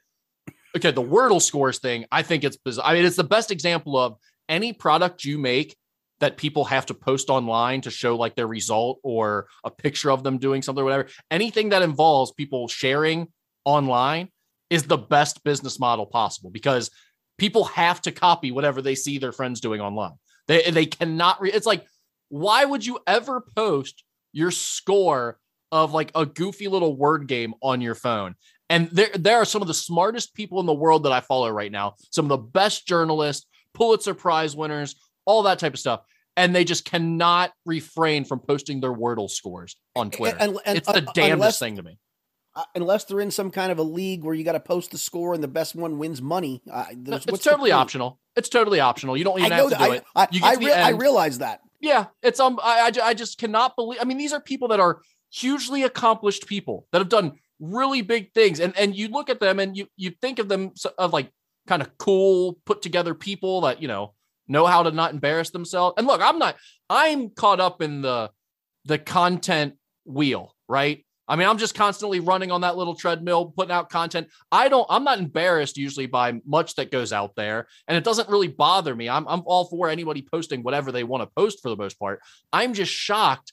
[0.76, 2.86] okay, the Wordle scores thing, I think it's bizarre.
[2.86, 4.16] I mean, it's the best example of
[4.48, 5.76] any product you make
[6.20, 10.22] that people have to post online to show like their result or a picture of
[10.22, 11.08] them doing something or whatever.
[11.30, 13.28] Anything that involves people sharing
[13.64, 14.28] online
[14.68, 16.90] is the best business model possible because
[17.38, 20.12] people have to copy whatever they see their friends doing online.
[20.46, 21.86] They they cannot re- it's like
[22.28, 25.38] why would you ever post your score
[25.72, 28.34] of like a goofy little word game on your phone?
[28.70, 31.50] And there there are some of the smartest people in the world that I follow
[31.50, 34.94] right now, some of the best journalists, Pulitzer Prize winners,
[35.26, 36.02] all that type of stuff.
[36.36, 40.38] And they just cannot refrain from posting their Wordle scores on Twitter.
[40.38, 41.98] And, and, it's the uh, damnedest unless, thing to me.
[42.54, 44.98] Uh, unless they're in some kind of a league where you got to post the
[44.98, 46.62] score and the best one wins money.
[46.72, 48.20] Uh, it's totally optional.
[48.36, 49.16] It's totally optional.
[49.16, 50.04] You don't even have to do I, it.
[50.14, 51.60] I, I, re- I, realize that.
[51.80, 52.60] Yeah, it's um.
[52.62, 53.98] I, I just cannot believe.
[54.00, 55.00] I mean, these are people that are
[55.32, 59.58] hugely accomplished people that have done really big things, and and you look at them
[59.60, 61.30] and you you think of them of like
[61.66, 64.14] kind of cool, put together people that you know
[64.50, 65.94] know how to not embarrass themselves.
[65.96, 66.56] And look, I'm not,
[66.90, 68.30] I'm caught up in the,
[68.84, 71.06] the content wheel, right?
[71.28, 74.26] I mean, I'm just constantly running on that little treadmill, putting out content.
[74.50, 77.68] I don't, I'm not embarrassed usually by much that goes out there.
[77.86, 79.08] And it doesn't really bother me.
[79.08, 82.20] I'm, I'm all for anybody posting whatever they want to post for the most part.
[82.52, 83.52] I'm just shocked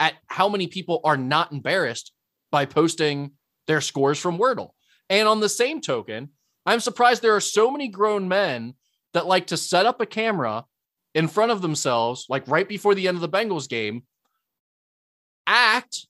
[0.00, 2.12] at how many people are not embarrassed
[2.50, 3.32] by posting
[3.68, 4.70] their scores from Wordle.
[5.08, 6.30] And on the same token,
[6.66, 8.74] I'm surprised there are so many grown men
[9.14, 10.64] that like to set up a camera
[11.14, 14.02] in front of themselves, like right before the end of the Bengals game,
[15.46, 16.06] act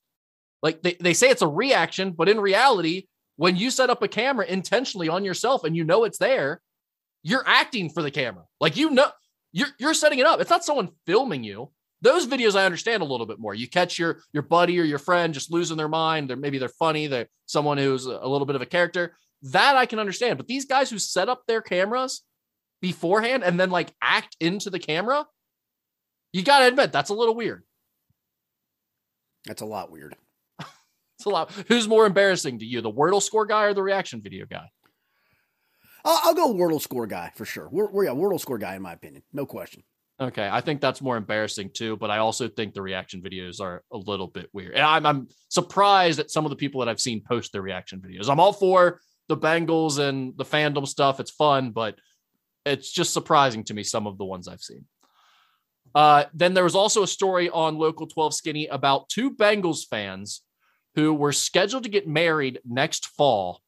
[0.61, 3.07] like they, they say it's a reaction, but in reality,
[3.37, 6.61] when you set up a camera intentionally on yourself and you know it's there,
[7.23, 8.43] you're acting for the camera.
[8.59, 9.09] Like you know,
[9.51, 10.41] you're you're setting it up.
[10.41, 11.71] It's not someone filming you.
[12.01, 13.53] Those videos I understand a little bit more.
[13.53, 16.29] You catch your your buddy or your friend just losing their mind.
[16.29, 17.07] They're maybe they're funny.
[17.07, 19.15] They're someone who's a little bit of a character.
[19.41, 20.37] That I can understand.
[20.37, 22.23] But these guys who set up their cameras
[22.81, 25.25] beforehand and then like act into the camera,
[26.31, 27.63] you got to admit that's a little weird.
[29.45, 30.15] That's a lot weird.
[30.59, 31.51] it's a lot.
[31.67, 34.69] Who's more embarrassing to you, the Wordle score guy or the reaction video guy?
[36.05, 37.69] I'll, I'll go Wordle score guy for sure.
[37.71, 39.83] We're, we're yeah, Wordle score guy in my opinion, no question.
[40.21, 43.83] Okay, I think that's more embarrassing too, but I also think the reaction videos are
[43.91, 44.73] a little bit weird.
[44.73, 48.01] And I'm, I'm surprised at some of the people that I've seen post their reaction
[48.01, 48.29] videos.
[48.29, 48.99] I'm all for
[49.29, 51.95] the Bengals and the fandom stuff; it's fun, but
[52.65, 54.85] it's just surprising to me some of the ones I've seen.
[55.95, 60.41] Uh, then there was also a story on Local 12 Skinny about two Bengals fans
[60.95, 63.61] who were scheduled to get married next fall.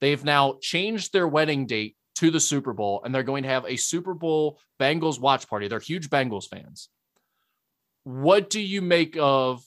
[0.00, 3.64] They've now changed their wedding date to the Super Bowl, and they're going to have
[3.66, 5.68] a Super Bowl Bengals watch party.
[5.68, 6.88] They're huge Bengals fans.
[8.04, 9.62] What do you make of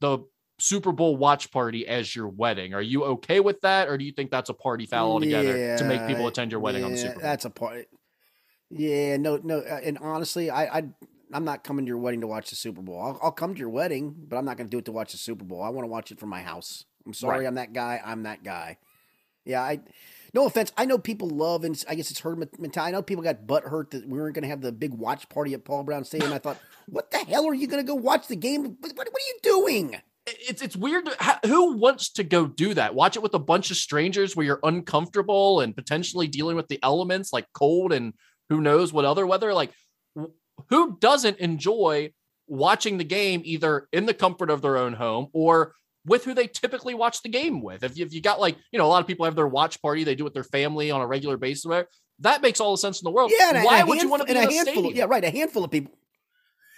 [0.00, 0.20] the
[0.62, 2.72] Super Bowl watch party as your wedding.
[2.72, 5.76] Are you okay with that, or do you think that's a party foul altogether Yeah,
[5.76, 7.22] to make people attend your wedding yeah, on the Super Bowl?
[7.22, 7.86] That's a part.
[8.70, 10.82] Yeah, no, no, uh, and honestly, I, I,
[11.32, 13.00] I'm not coming to your wedding to watch the Super Bowl.
[13.00, 15.10] I'll, I'll come to your wedding, but I'm not going to do it to watch
[15.10, 15.62] the Super Bowl.
[15.62, 16.84] I want to watch it from my house.
[17.04, 17.48] I'm sorry, Right.
[17.48, 18.00] I'm that guy.
[18.04, 18.78] I'm that guy.
[19.44, 19.80] Yeah, I.
[20.34, 20.72] No offense.
[20.78, 22.88] I know people love, and I guess it's herd mentality.
[22.88, 25.28] I know people got butt hurt that we weren't going to have the big watch
[25.28, 26.32] party at Paul Brown Stadium.
[26.32, 28.62] I thought, what the hell are you going to go watch the game?
[28.62, 30.00] What, what, what are you doing?
[30.26, 31.08] it's it's weird.
[31.46, 32.94] Who wants to go do that?
[32.94, 36.78] Watch it with a bunch of strangers where you're uncomfortable and potentially dealing with the
[36.82, 38.14] elements like cold and
[38.48, 39.52] who knows what other weather.
[39.52, 39.72] Like,
[40.70, 42.12] who doesn't enjoy
[42.46, 45.74] watching the game either in the comfort of their own home or
[46.04, 47.82] with who they typically watch the game with?
[47.84, 49.80] If you, if you got like you know a lot of people have their watch
[49.80, 51.66] party they do it with their family on a regular basis.
[52.20, 53.32] That makes all the sense in the world.
[53.36, 54.74] Yeah, why a would you want to be in a a handful?
[54.74, 54.94] stadium?
[54.94, 55.24] Yeah, right.
[55.24, 55.92] A handful of people.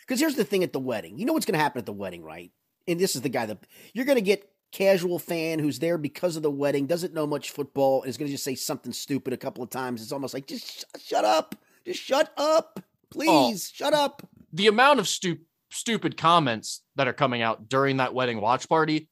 [0.00, 1.18] Because here's the thing at the wedding.
[1.18, 2.50] You know what's going to happen at the wedding, right?
[2.86, 3.58] And this is the guy that
[3.94, 7.50] you're going to get casual fan who's there because of the wedding, doesn't know much
[7.50, 10.02] football, and is going to just say something stupid a couple of times.
[10.02, 11.54] It's almost like just sh- shut up,
[11.86, 14.22] just shut up, please, oh, shut up.
[14.52, 15.38] the amount of stu-
[15.70, 19.08] stupid comments that are coming out during that wedding watch party,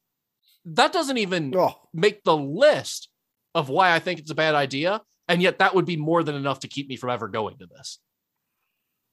[0.65, 3.09] that doesn't even Oh, make the list
[3.55, 5.01] of why I think it's a bad idea.
[5.29, 7.67] And yet that would be more than enough to keep me from ever going to
[7.67, 7.99] this.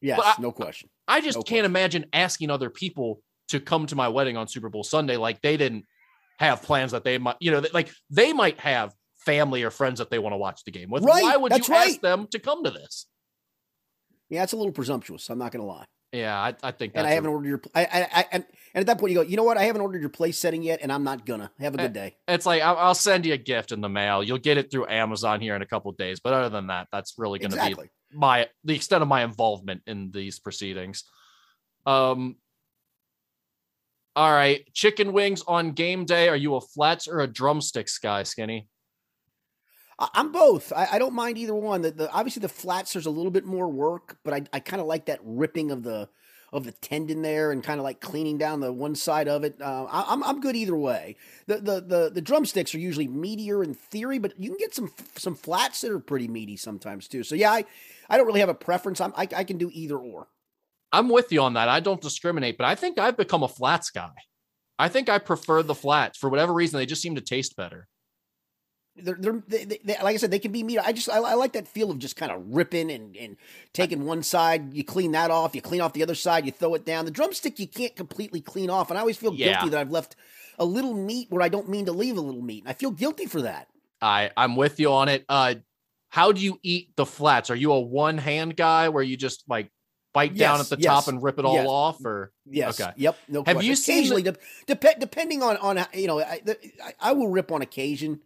[0.02, 0.90] yes, I- no question.
[1.08, 1.66] I just No can't question.
[1.66, 5.58] imagine asking other people to come to my wedding on Super Bowl Sunday like they
[5.58, 5.86] didn't
[6.40, 8.94] have plans that they might, you know, like they might have
[9.26, 11.04] family or friends that they want to watch the game with.
[11.04, 13.08] Right, Why would you ask them to come to this?
[14.30, 15.30] Yeah, it's a little presumptuous.
[15.30, 15.86] I'm not going to lie.
[16.12, 17.62] Yeah, I, I think that's And I a- haven't ordered your.
[17.76, 19.22] I, I, I, and, and at that point, you go.
[19.22, 19.58] You know what?
[19.58, 21.52] I haven't ordered your place setting yet, and I'm not gonna.
[21.60, 22.16] Have a Eh, good day.
[22.28, 24.24] It's like I'll, I'll send you a gift in the mail.
[24.24, 26.20] You'll get it through Amazon here in a couple days.
[26.20, 27.90] But other than that, that's really going to Exactly.
[28.12, 31.04] be my the extent of my involvement in these proceedings.
[31.86, 32.38] Um.
[34.16, 36.28] All right, chicken wings on game day.
[36.28, 38.68] Are you a flats or a drumsticks guy, Skinny?
[40.00, 40.72] I'm both.
[40.74, 41.82] I, I don't mind either one.
[41.82, 44.82] The, the obviously the flats there's a little bit more work, but I, I kind
[44.82, 46.10] of like that ripping of the
[46.52, 49.62] of the tendon there and kind of like cleaning down the one side of it.
[49.62, 51.18] Uh, I, I'm I'm good either way.
[51.48, 54.92] The, the the the drumsticks are usually meatier in theory, but you can get some
[55.16, 57.24] some flats that are pretty meaty sometimes too.
[57.24, 57.66] So yeah, I
[58.10, 59.02] I don't really have a preference.
[59.02, 60.28] I'm, I I can do either or.
[60.92, 61.70] I'm with you on that.
[61.70, 64.10] I don't discriminate, but I think I've become a flats guy.
[64.80, 66.80] I think I prefer the flats for whatever reason.
[66.80, 67.88] They just seem to taste better.
[68.96, 70.80] They're, they're they, they, like I said, they can be meat.
[70.80, 73.38] I just I, I like that feel of just kind of ripping and and
[73.74, 76.74] taking one side, you clean that off, you clean off the other side, you throw
[76.74, 77.06] it down.
[77.06, 79.54] The drumstick you can't completely clean off, and I always feel Yeah.
[79.54, 80.16] guilty that I've left
[80.58, 82.64] a little meat where I don't mean to leave a little meat.
[82.68, 83.68] I feel guilty for that.
[84.02, 85.24] I I'm with you on it.
[85.30, 85.56] Uh,
[86.10, 87.50] how do you eat the flats?
[87.50, 89.72] Are you a one hand guy where you just like
[90.14, 91.68] bite down at the yes, top and rip it all yes.
[91.68, 92.80] off, or Yes.
[92.80, 92.92] Okay.
[92.98, 93.18] Yep.
[93.28, 93.44] No.
[93.46, 93.70] Have question.
[93.70, 97.52] you seen dep- dep- depending on on you know I, the, I I will rip
[97.52, 98.20] on occasion,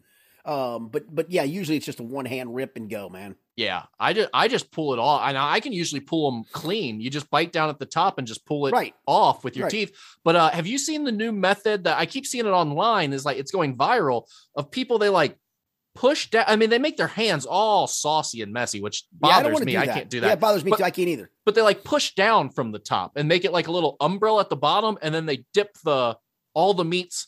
[0.46, 3.36] um, but but yeah, usually it's just a one hand rip and go, man.
[3.56, 7.00] yeah, I just I just pull it off, and I can usually pull them clean.
[7.00, 8.94] You just bite down at the top and just pull it Right.
[9.08, 9.72] off with your Right.
[9.72, 9.96] teeth.
[10.24, 13.14] But uh, have you seen the new method that I keep seeing it online?
[13.14, 15.38] Is like it's going viral of people they like
[15.96, 16.46] push down.
[16.48, 19.78] I mean, they make their hands all saucy and messy, which Yeah, bothers want me.
[19.78, 20.34] I can't do Yeah, that.
[20.34, 20.84] it bothers me But- too.
[20.86, 21.30] I can't either.
[21.46, 24.40] but they like push down from the top and make it like a little umbrella
[24.42, 26.18] at the bottom and then they dip the
[26.56, 27.28] all the meats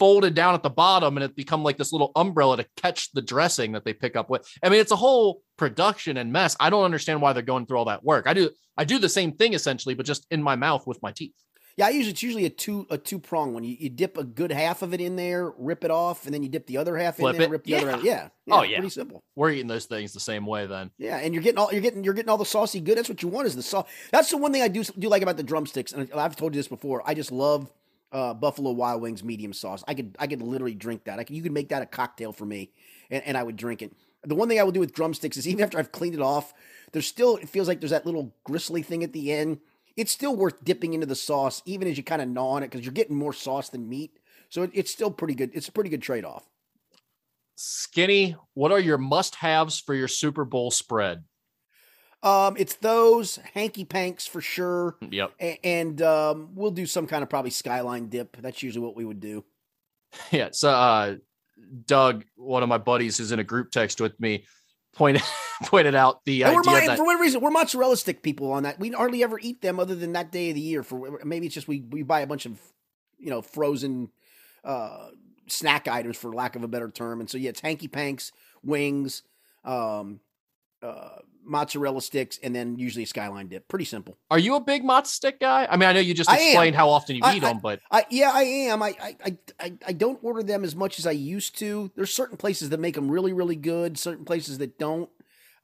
[0.00, 3.22] folded down at the bottom and it become like this little umbrella to catch the
[3.22, 6.70] dressing that they pick up with i mean it's a whole production and mess i
[6.70, 9.30] don't understand why they're going through all that work i do i do the same
[9.32, 11.34] thing essentially but just in my mouth with my teeth
[11.76, 13.64] Yeah, I usually it's usually a two a two prong one.
[13.64, 16.42] You, you dip a good half of it in there, rip it off, and then
[16.42, 17.50] you dip the other half Flip in there, it.
[17.50, 17.96] rip the other Yeah.
[17.96, 18.04] half.
[18.04, 18.54] Yeah.
[18.56, 18.78] Oh, yeah.
[18.80, 19.22] Pretty simple.
[19.36, 22.02] we're eating those things the same way then Yeah, and you're getting all you're getting
[22.04, 22.98] you're getting all the saucy good.
[22.98, 23.86] That's what you want is the sauce.
[24.12, 26.58] That's the one thing I do do like about the drumsticks, and I've told you
[26.58, 27.02] this before.
[27.06, 27.70] I just love
[28.12, 29.84] uh, Buffalo Wild Wings medium sauce.
[29.86, 31.18] I could I could literally drink that.
[31.18, 32.72] I could, you could make that a cocktail for me,
[33.10, 33.92] and, and I would drink it.
[34.24, 36.52] The one thing I will do with drumsticks is even after I've cleaned it off,
[36.92, 39.60] there's still it feels like there's that little gristly thing at the end.
[39.96, 42.70] It's still worth dipping into the sauce, even as you kind of gnaw on it,
[42.70, 44.18] because you're getting more sauce than meat.
[44.48, 45.50] So it, it's still pretty good.
[45.52, 46.48] It's a pretty good trade off.
[47.56, 51.24] skinny what are your must-haves for your super bowl spread
[52.22, 54.96] Um, it's those hanky panks for sure.
[55.10, 58.36] yep A- and um, we'll do some kind of probably skyline dip.
[58.36, 59.44] That's usually what we would do.
[60.30, 60.48] Yeah.
[60.52, 61.14] So uh
[61.86, 64.44] Doug, one of my buddies who's in a group text with me,
[64.94, 65.22] pointed
[65.64, 68.64] pointed out the And idea mi- that for what reason we're mozzarella stick people on
[68.64, 68.80] that.
[68.80, 70.82] We hardly ever eat them other than that day of the year.
[70.82, 72.58] For maybe it's just we we buy a bunch of
[73.18, 74.10] you know frozen
[74.64, 75.10] uh,
[75.46, 77.20] snack items for lack of a better term.
[77.20, 78.32] And so yeah, it's hanky panks,
[78.64, 79.22] wings,
[79.64, 80.20] um,
[80.82, 83.66] uh, mozzarella sticks, and then usually a skyline dip.
[83.68, 84.18] Pretty simple.
[84.30, 85.66] Are you a big mozzarella stick guy?
[85.70, 88.04] I mean, I know you just explained how often you I- eat them, but I
[88.10, 88.82] yeah, I am.
[88.82, 91.90] I, I I- I I don't order them as much as I used to.
[91.96, 93.98] There's certain places that make them really really good.
[93.98, 95.10] Certain places that don't.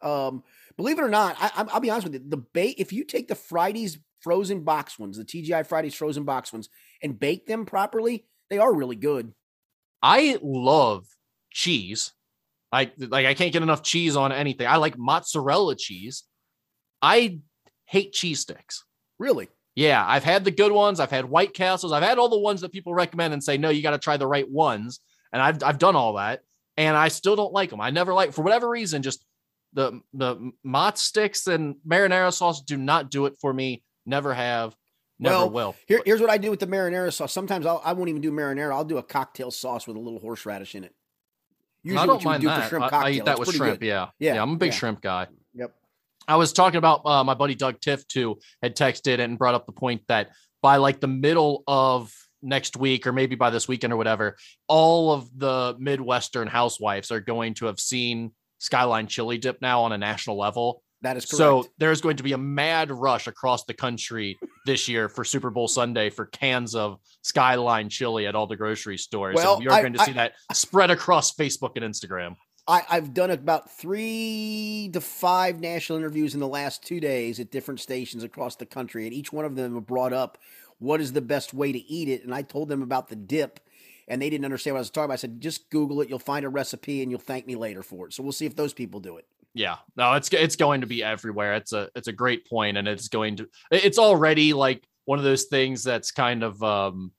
[0.02, 0.42] Um,
[0.76, 2.22] believe it or not, I, I'm- I'll be honest with you.
[2.28, 6.52] The bake if you take the Fridays frozen box ones, the TGI Fridays frozen box
[6.52, 6.68] ones,
[7.02, 9.32] and bake them properly, they are really good.
[10.02, 11.06] I love
[11.50, 12.12] cheese.
[12.76, 14.66] I like I can't get enough cheese on anything.
[14.66, 16.24] I like mozzarella cheese.
[17.00, 17.40] I
[17.86, 18.84] hate cheese sticks.
[19.18, 19.48] Really.
[19.74, 21.00] Yeah, I've had the good ones.
[21.00, 21.92] I've had White Castles.
[21.92, 24.16] I've had all the ones that people recommend and say, no, you got to try
[24.16, 25.00] the right ones.
[25.32, 26.40] And I've I've done all that,
[26.76, 27.80] and I still don't like them.
[27.80, 29.02] I never like for whatever reason.
[29.02, 29.24] Just
[29.72, 33.82] the the mozz sticks and marinara sauce do not do it for me.
[34.06, 34.74] Never have.
[35.18, 35.76] Never Well, will.
[35.86, 37.32] Here, here's what I do with the marinara sauce.
[37.32, 38.72] Sometimes I'll, I won't even do marinara.
[38.72, 40.94] I'll do a cocktail sauce with a little horseradish in it.
[41.86, 42.62] Usually I don't you mind do that.
[42.64, 43.82] for shrimp I- I, eat that It's with shrimp.
[43.82, 44.08] Yeah.
[44.18, 44.78] Yeah, yeah, I'm a big yeah.
[44.78, 45.28] shrimp guy.
[45.54, 45.72] Yep.
[46.26, 49.66] I was talking about uh, my buddy Doug Tiff too had texted and brought up
[49.66, 50.30] the point that
[50.62, 54.36] by like the middle of next week or maybe by this weekend or whatever,
[54.66, 59.92] all of the Midwestern housewives are going to have seen Skyline Chili Dip now on
[59.92, 60.82] a national level.
[61.02, 61.39] That is correct.
[61.39, 65.51] So there's going to be a mad rush across the country this year for Super
[65.51, 69.35] Bowl Sunday for cans of Skyline Chili at all the grocery stores.
[69.36, 72.36] Well, and you're I- going to I- see that spread across Facebook and Instagram.
[72.68, 77.52] I, I've done about three to five national interviews in the last two days at
[77.52, 80.39] different stations across the country, and each one of them brought up
[80.78, 82.24] what is the best way to eat it.
[82.24, 83.60] And I told them about the dip,
[84.09, 85.12] and they didn't understand what I was talking about.
[85.12, 88.09] I said, just Google it, you'll find a recipe, and you'll thank me later for
[88.09, 88.14] it.
[88.14, 89.27] So we'll see if those people do it.
[89.56, 91.54] Yeah, no, it's it's going to be everywhere.
[91.54, 95.24] It's a it's a great point, and it's going to it's already like one of
[95.24, 97.10] those things that's kind of um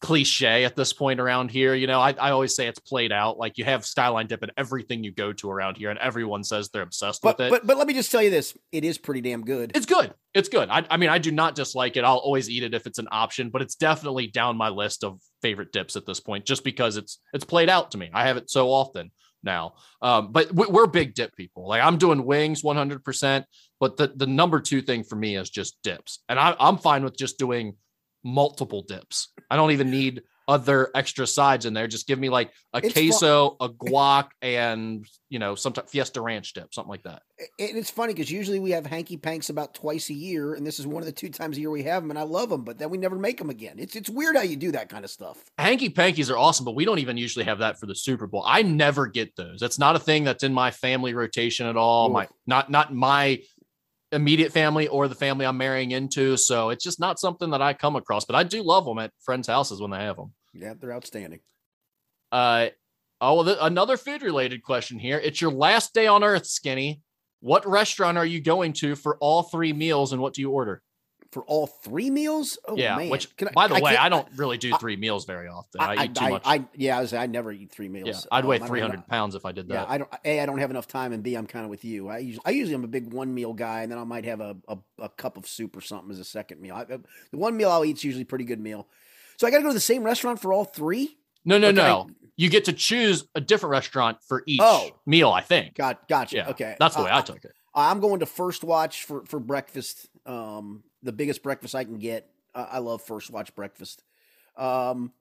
[0.00, 1.74] cliche at this point around here.
[1.74, 3.38] You know, I, I always say it's played out.
[3.38, 6.68] Like you have Skyline Dip in everything you go to around here, and everyone says
[6.68, 7.50] they're obsessed But with it.
[7.50, 9.72] but but let me just tell you this: it is pretty damn good.
[9.74, 10.14] it's good.
[10.34, 10.68] It's good.
[10.70, 12.04] I, I mean, I do not dislike it.
[12.04, 15.20] I'll always eat it if it's an option, but it's definitely down my list of
[15.42, 18.08] favorite dips at this point, just because it's it's played out to me.
[18.14, 19.10] I have it so often
[19.42, 19.74] now.
[20.00, 21.68] Um, but we- we're big dip people.
[21.68, 23.44] Like I'm doing wings 100%,
[23.80, 27.04] but the the number two thing for me is just dips, and I, I'm fine
[27.04, 27.76] with just doing
[28.24, 29.28] multiple dips.
[29.50, 31.86] I don't even need other extra sides in there.
[31.86, 36.52] Just give me like a It's queso, a guac, and you know, some Fiesta Ranch
[36.52, 37.22] dip, something like that.
[37.58, 40.78] And it's funny because usually we have hanky panks about twice a year, and this
[40.78, 42.64] is one of the two times a year we have them, and I love them.
[42.64, 43.76] But then we never make them again.
[43.78, 45.42] It's it's weird how you do that kind of stuff.
[45.58, 48.44] Hanky pankies are awesome, but we don't even usually have that for the Super Bowl.
[48.46, 49.60] I never get those.
[49.60, 52.10] That's not a thing that's in my family rotation at all.
[52.10, 53.40] My not not my
[54.12, 56.36] immediate family or the family I'm marrying into.
[56.36, 58.24] So it's just not something that I come across.
[58.24, 60.32] But I do love them at friends' houses when they have them.
[60.52, 61.40] Yeah, they're outstanding.
[62.30, 62.68] Uh,
[63.20, 65.18] oh, well, th- another food related question here.
[65.18, 67.02] It's your last day on Earth, Skinny.
[67.40, 70.82] What restaurant are you going to for all three meals, and what do you order?
[71.32, 72.58] For all three meals?
[72.68, 73.08] Oh yeah, man!
[73.08, 75.80] which Can I- by the way, I don't really do I- three meals very often.
[75.80, 76.42] I, eat too I, much.
[76.44, 78.06] I, yeah, I, was, I never eat three meals.
[78.08, 79.74] yeah, I'd weigh Um, I don't three hundred pounds if I did that.
[79.74, 79.86] Yeah.
[79.88, 80.10] I don't.
[80.26, 82.08] A, I don't have enough time, and B, I'm kind of with you.
[82.10, 84.42] I usually, I usually am a big one meal guy, and then I might have
[84.42, 86.74] a, a, a cup of soup or something as a second meal.
[86.74, 87.00] I, the
[87.32, 88.86] one meal I'll eat is usually a pretty good meal.
[89.38, 91.16] So I got to go to the same restaurant for all three.
[91.46, 91.76] No, no, Okay.
[91.76, 92.10] no.
[92.36, 94.90] You get to choose a different restaurant for each Oh.
[95.06, 95.74] meal, I think.
[95.76, 96.36] Got, gotcha.
[96.36, 96.48] Yeah.
[96.50, 97.52] Okay, That's the way Uh, I took it.
[97.74, 100.08] I'm going to First Watch for for breakfast.
[100.26, 102.28] Um, the biggest breakfast I can get.
[102.54, 104.02] Uh, I love First Watch breakfast.
[104.56, 105.12] Um,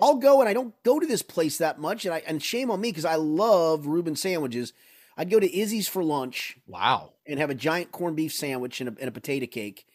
[0.00, 2.70] I'll go, and I don't go to this place that much, and I and shame
[2.70, 4.72] on me because I love Reuben sandwiches.
[5.16, 7.14] I'd go to Izzy's for lunch Wow.
[7.26, 9.86] and have a giant corned beef sandwich and a, and a potato cake,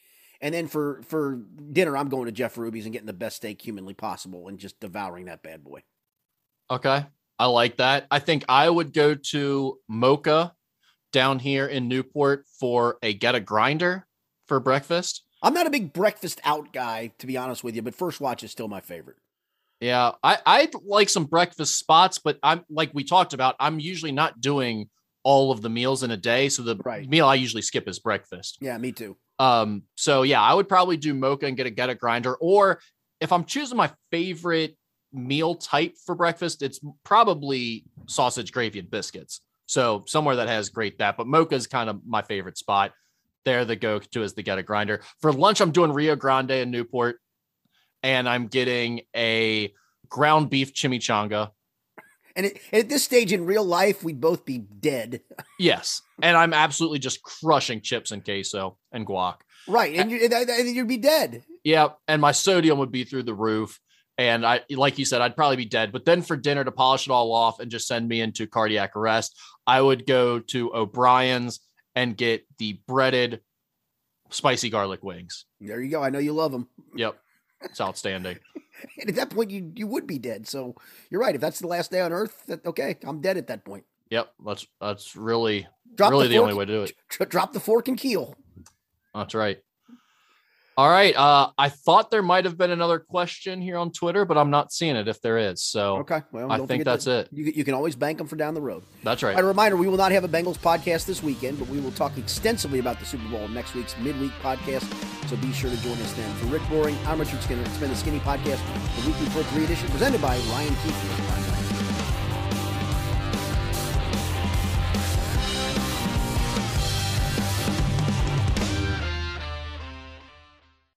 [0.41, 1.35] and then for for
[1.71, 4.79] dinner, I'm going to Jeff Ruby's and getting the best steak humanly possible and just
[4.79, 5.83] devouring that bad boy.
[6.69, 7.05] Okay.
[7.37, 8.05] I like that.
[8.11, 10.51] I think I would go to Mokka
[11.11, 14.05] down here in Newport for a get a grinder
[14.47, 15.23] for breakfast.
[15.43, 18.43] I'm not a big breakfast out guy, to be honest with you, but First Watch
[18.43, 19.17] is still my favorite.
[19.79, 23.55] Yeah, I I like some breakfast spots, but I'm like we talked about.
[23.59, 24.89] I'm usually not doing
[25.23, 27.07] all of the meals in a day, so the Right.
[27.09, 28.57] meal I usually skip is breakfast.
[28.61, 29.17] Yeah, me too.
[29.39, 32.35] Um, so yeah, I would probably do Mokka and get a get a grinder.
[32.35, 32.79] Or
[33.19, 34.77] if I'm choosing my favorite
[35.11, 39.41] meal type for breakfast, it's probably sausage, gravy, and biscuits.
[39.65, 41.17] So somewhere that has great that.
[41.17, 42.91] But Mokka is kind of my favorite spot.
[43.45, 45.01] There, the go to is the get a grinder.
[45.19, 47.17] For lunch, I'm doing Rio Grande in Newport,
[48.03, 49.73] and I'm getting a
[50.09, 51.51] ground beef chimichanga.
[52.35, 55.21] And, it, and at this stage in real life, we'd both be dead.
[55.59, 59.35] Yes, and I'm absolutely just crushing chips and queso and guac.
[59.67, 59.95] Right.
[59.95, 61.43] And, you, and, and you'd be dead.
[61.63, 63.79] Yeah, and my sodium would be through the roof.
[64.17, 65.91] And I, like you said, I'd probably be dead.
[65.91, 68.95] But then for dinner to polish it all off and just send me into cardiac
[68.95, 71.59] arrest, I would go to O'Bryon's
[71.95, 73.41] and get the breaded
[74.29, 75.45] spicy garlic wings.
[75.59, 76.03] There you go.
[76.03, 76.67] I know you love them.
[76.95, 77.17] Yep.
[77.63, 78.37] It's outstanding.
[78.99, 80.47] and at that point, you you would be dead.
[80.47, 80.75] So
[81.09, 81.35] you're right.
[81.35, 83.85] If that's the last day on Earth, that okay, I'm dead at that point.
[84.09, 84.33] Yep.
[84.45, 87.29] That's that's really Drop really the, the, only way to do it.
[87.29, 88.35] drop the fork and keel.
[89.13, 89.59] That's right.
[90.77, 91.15] All right.
[91.15, 94.71] Uh, I thought there might have been another question here on Twitter, but I'm not
[94.71, 95.61] seeing it if there is.
[95.61, 96.21] So Okay.
[96.31, 97.29] Well, I think that's to- it.
[97.31, 98.83] You, you can always bank them for down the road.
[99.03, 99.37] That's right.
[99.37, 102.17] A reminder: we will not have a Bengals podcast this weekend, but we will talk
[102.17, 104.85] extensively about the Super Bowl next week's midweek podcast.
[105.27, 106.33] So be sure to join us then.
[106.35, 107.61] For Rick Broering, I'm Richard Skinner.
[107.63, 108.59] It's been the Skinny Podcast,
[109.01, 111.50] the weekly 4 3 edition presented by Ryan Keefe.